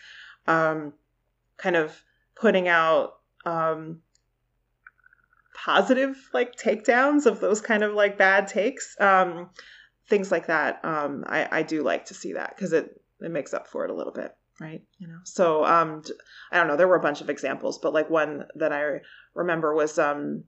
[0.47, 0.93] um,
[1.57, 2.03] kind of
[2.35, 4.03] putting out um,
[5.65, 9.51] positive like takedowns of those kind of like bad takes um
[10.09, 13.53] things like that um i i do like to see that because it it makes
[13.53, 15.19] up for it a little bit right you know?
[15.25, 16.03] So um
[16.51, 19.01] i don't know there were a bunch of examples but like one that i
[19.35, 20.45] remember was um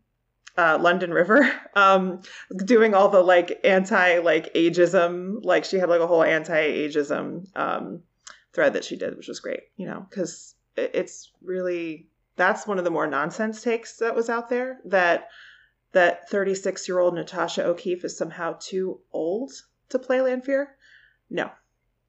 [0.55, 2.21] uh, London River, um,
[2.67, 7.47] doing all the like anti like ageism, like she had like a whole anti ageism
[7.57, 8.03] um,
[8.53, 12.07] thread that she did, which was great, you know, because it's really
[12.37, 15.29] that's one of the more nonsense takes that was out there that
[15.93, 19.53] that 36 year old Natasha O'Keeffe is somehow too old
[19.91, 20.75] to play Lanfear.
[21.31, 21.51] No,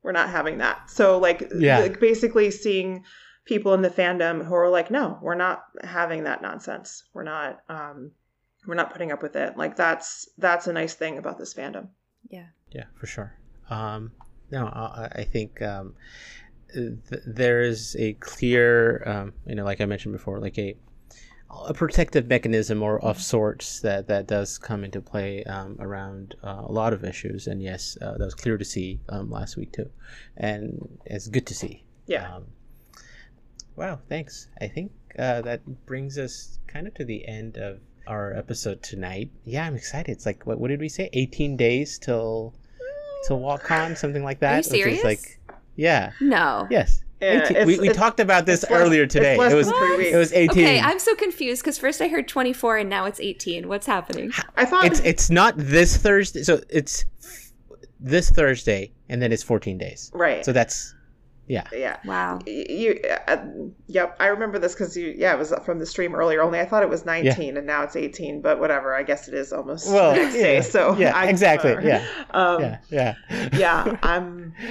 [0.01, 0.89] we're not having that.
[0.89, 1.80] So like, yeah.
[1.80, 3.03] like basically seeing
[3.45, 7.03] people in the fandom who are like, no, we're not having that nonsense.
[7.13, 8.11] We're not um
[8.65, 9.57] we're not putting up with it.
[9.57, 11.89] Like that's that's a nice thing about this fandom.
[12.30, 12.47] Yeah.
[12.71, 13.38] Yeah, for sure.
[13.69, 14.11] Um
[14.51, 15.95] no, I, I think um
[16.74, 20.76] th- there is a clear, um, you know, like I mentioned before, like a
[21.67, 26.63] a protective mechanism or of sorts that that does come into play um, around uh,
[26.65, 27.47] a lot of issues.
[27.47, 29.89] And yes, uh, that was clear to see um, last week too,
[30.38, 31.84] and it's good to see.
[32.07, 32.36] Yeah.
[32.36, 32.45] Um,
[33.76, 33.99] wow.
[34.09, 34.47] Thanks.
[34.59, 39.32] I think uh, that brings us kind of to the end of our episode tonight.
[39.45, 40.11] Yeah, I'm excited.
[40.11, 41.09] It's like what, what did we say?
[41.13, 42.53] 18 days till
[43.28, 44.53] till WotCon, something like that.
[44.53, 45.03] Are you serious?
[45.03, 45.39] like
[45.76, 46.11] yeah.
[46.21, 46.67] No.
[46.69, 47.01] Yes.
[47.21, 49.36] Yeah, 18 we we talked about this it's less- earlier today.
[49.36, 50.11] It was than three weeks.
[50.13, 50.49] it was 18.
[50.65, 53.69] Okay, I'm so confused because first I heard 24 and now it's 18.
[53.69, 54.32] What's happening?
[54.57, 56.43] I thought it's it's not this Thursday.
[56.43, 57.05] So it's
[57.99, 60.11] this Thursday and then it's 14 days.
[60.13, 60.43] right.
[60.43, 60.93] So that's
[61.47, 61.63] yeah.
[61.74, 61.97] yeah.
[62.05, 62.39] Wow.
[62.45, 63.38] You, uh,
[63.88, 64.15] yep.
[64.19, 66.41] I remember this because you, yeah, it was from the stream earlier.
[66.41, 68.41] Only I thought it was 19 and now it's 18.
[68.41, 68.95] But whatever.
[68.95, 70.61] I guess it is almost Well, the next yeah, day.
[70.61, 71.88] So yeah, I- exactly, whatever.
[71.88, 72.26] yeah.
[72.32, 72.78] Um, yeah.
[72.89, 73.49] Yeah.
[73.53, 73.97] yeah.
[74.03, 74.53] I'm.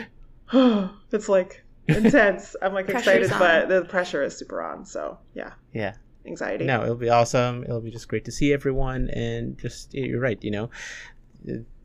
[1.12, 2.54] it's like intense.
[2.62, 3.38] I'm like Pressure's excited, on.
[3.38, 4.84] but the pressure is super on.
[4.84, 5.94] So yeah, Yeah.
[6.26, 6.64] anxiety.
[6.64, 7.64] No, it'll be awesome.
[7.64, 10.42] It'll be just great to see everyone, and just you're right.
[10.42, 10.70] You know,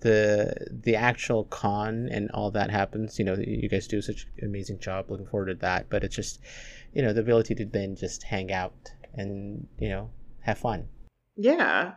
[0.02, 3.18] the the actual con and all that happens.
[3.20, 5.10] You know, you guys do such an amazing job.
[5.10, 5.90] Looking forward to that.
[5.90, 6.40] But it's just,
[6.94, 10.10] you know, the ability to then just hang out and you know
[10.42, 10.88] have fun.
[11.36, 11.94] Yeah.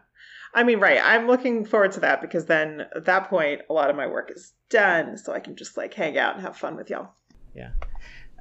[0.54, 1.00] I mean, right.
[1.02, 4.30] I'm looking forward to that because then at that point, a lot of my work
[4.34, 5.16] is done.
[5.16, 7.10] So I can just like hang out and have fun with y'all.
[7.54, 7.70] Yeah.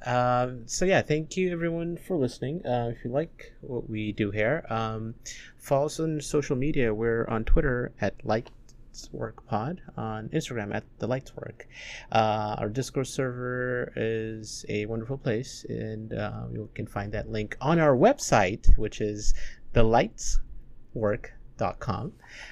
[0.04, 2.64] Um, so yeah, thank you everyone for listening.
[2.66, 5.14] Uh, if you like what we do here, um,
[5.58, 6.94] follow us on social media.
[6.94, 11.66] We're on Twitter at LightsWorkPod, on Instagram at the Lightswork.
[12.10, 17.58] Uh, our Discord server is a wonderful place, and uh, you can find that link
[17.60, 19.34] on our website, which is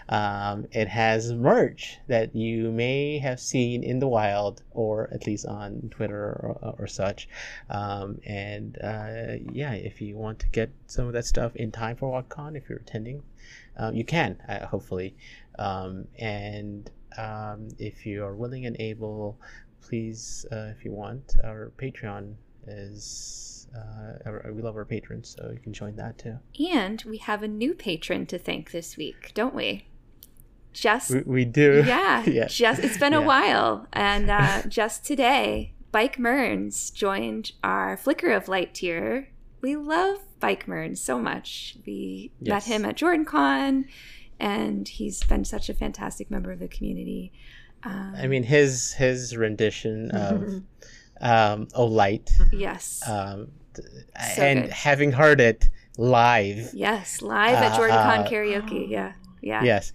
[0.08, 5.46] Um, it has merch that you may have seen in the wild or at least
[5.46, 7.28] on Twitter or, or such.
[7.70, 11.96] Um, and uh, yeah, if you want to get some of that stuff in time
[11.96, 13.22] for WotCon, if you're attending,
[13.76, 15.16] um, you can, uh, hopefully.
[15.58, 19.38] Um, and um, if you are willing and able,
[19.80, 22.34] please, uh, if you want, our Patreon
[22.66, 23.47] is.
[23.76, 26.38] Uh, we love our patrons, so you can join that too.
[26.70, 29.86] And we have a new patron to thank this week, don't we?
[30.72, 31.82] Just We, we do.
[31.86, 32.46] yeah, yeah.
[32.46, 38.48] just it's been a while, and uh, just today, Bike Merns joined our Flicker of
[38.48, 39.28] Light tier.
[39.60, 41.76] We love Bike Merns so much.
[41.86, 42.68] We Yes.
[42.68, 43.86] met him at Jordan Con,
[44.38, 47.32] and he's been such a fantastic member of the community.
[47.82, 50.62] Um, I mean, his his rendition of
[51.20, 53.48] um, "Oh Light," yes, um,
[54.36, 54.70] So and good.
[54.72, 58.88] having heard it live, yes, live at uh, JordanCon uh, karaoke.
[58.88, 59.92] Yeah, yeah, yes,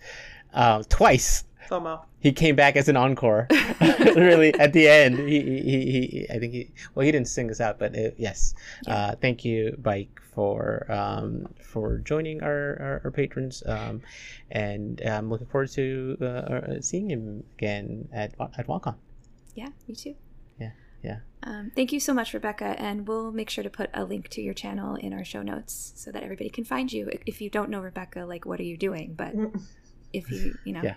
[0.54, 1.44] um, twice.
[1.70, 2.02] FOMO.
[2.20, 3.48] He came back as an encore.
[4.16, 7.50] really, at the end, he, he, he, he I think he well, he didn't sing
[7.50, 8.54] us out, but uh yes.
[8.88, 14.02] Uh, thank you, Bike, for um, for joining our, our, our patrons, um,
[14.52, 18.96] and I'm looking forward to uh, uh, seeing him again at at WotCon.
[19.56, 20.16] yeah, me too.
[21.04, 21.18] Yeah, yeah.
[21.45, 24.41] Um, thank you so much, Rebecca, and we'll make sure to put a link to
[24.41, 27.10] your channel in our show notes so that everybody can find you.
[27.26, 29.14] If you don't know Rebecca, like, what are you doing?
[29.18, 29.34] But
[30.14, 30.95] if you, you know, Yeah.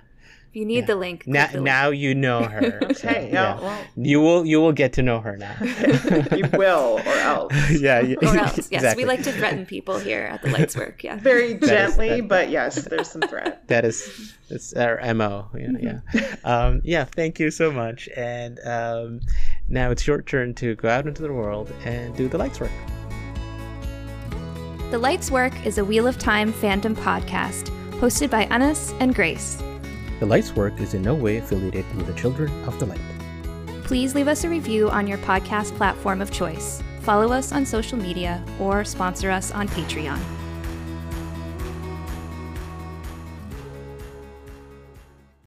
[0.51, 0.87] if you need Yeah.
[0.87, 1.65] the link, Now, the link.
[1.65, 2.79] now you know her.
[2.95, 3.31] so, Okay.
[3.33, 3.59] Yeah.
[3.61, 5.57] Well, You will you will get to know her now.
[6.37, 7.53] you will or else.
[7.81, 8.01] yeah.
[8.01, 9.03] you- or else, yes, exactly.
[9.03, 11.03] we like to threaten people here at the Lights Work.
[11.03, 13.67] Yeah, Very is- gently, that- but yes, there's some threat.
[13.67, 15.51] That is that's our mo.
[15.59, 15.73] Yeah,
[16.15, 16.37] yeah.
[16.45, 17.03] Um, yeah.
[17.05, 19.21] Thank you so much, and um,
[19.69, 22.71] Now it's your turn to go out into the world and do the lights work.
[24.91, 29.61] The Lights Work is a Wheel of Time fandom podcast hosted by Anas and Grace.
[30.21, 33.01] The Lights Work is in no way affiliated with the Children of the Light.
[33.83, 37.99] Please leave us a review on your podcast platform of choice, follow us on social
[37.99, 40.21] media, or sponsor us on Patreon.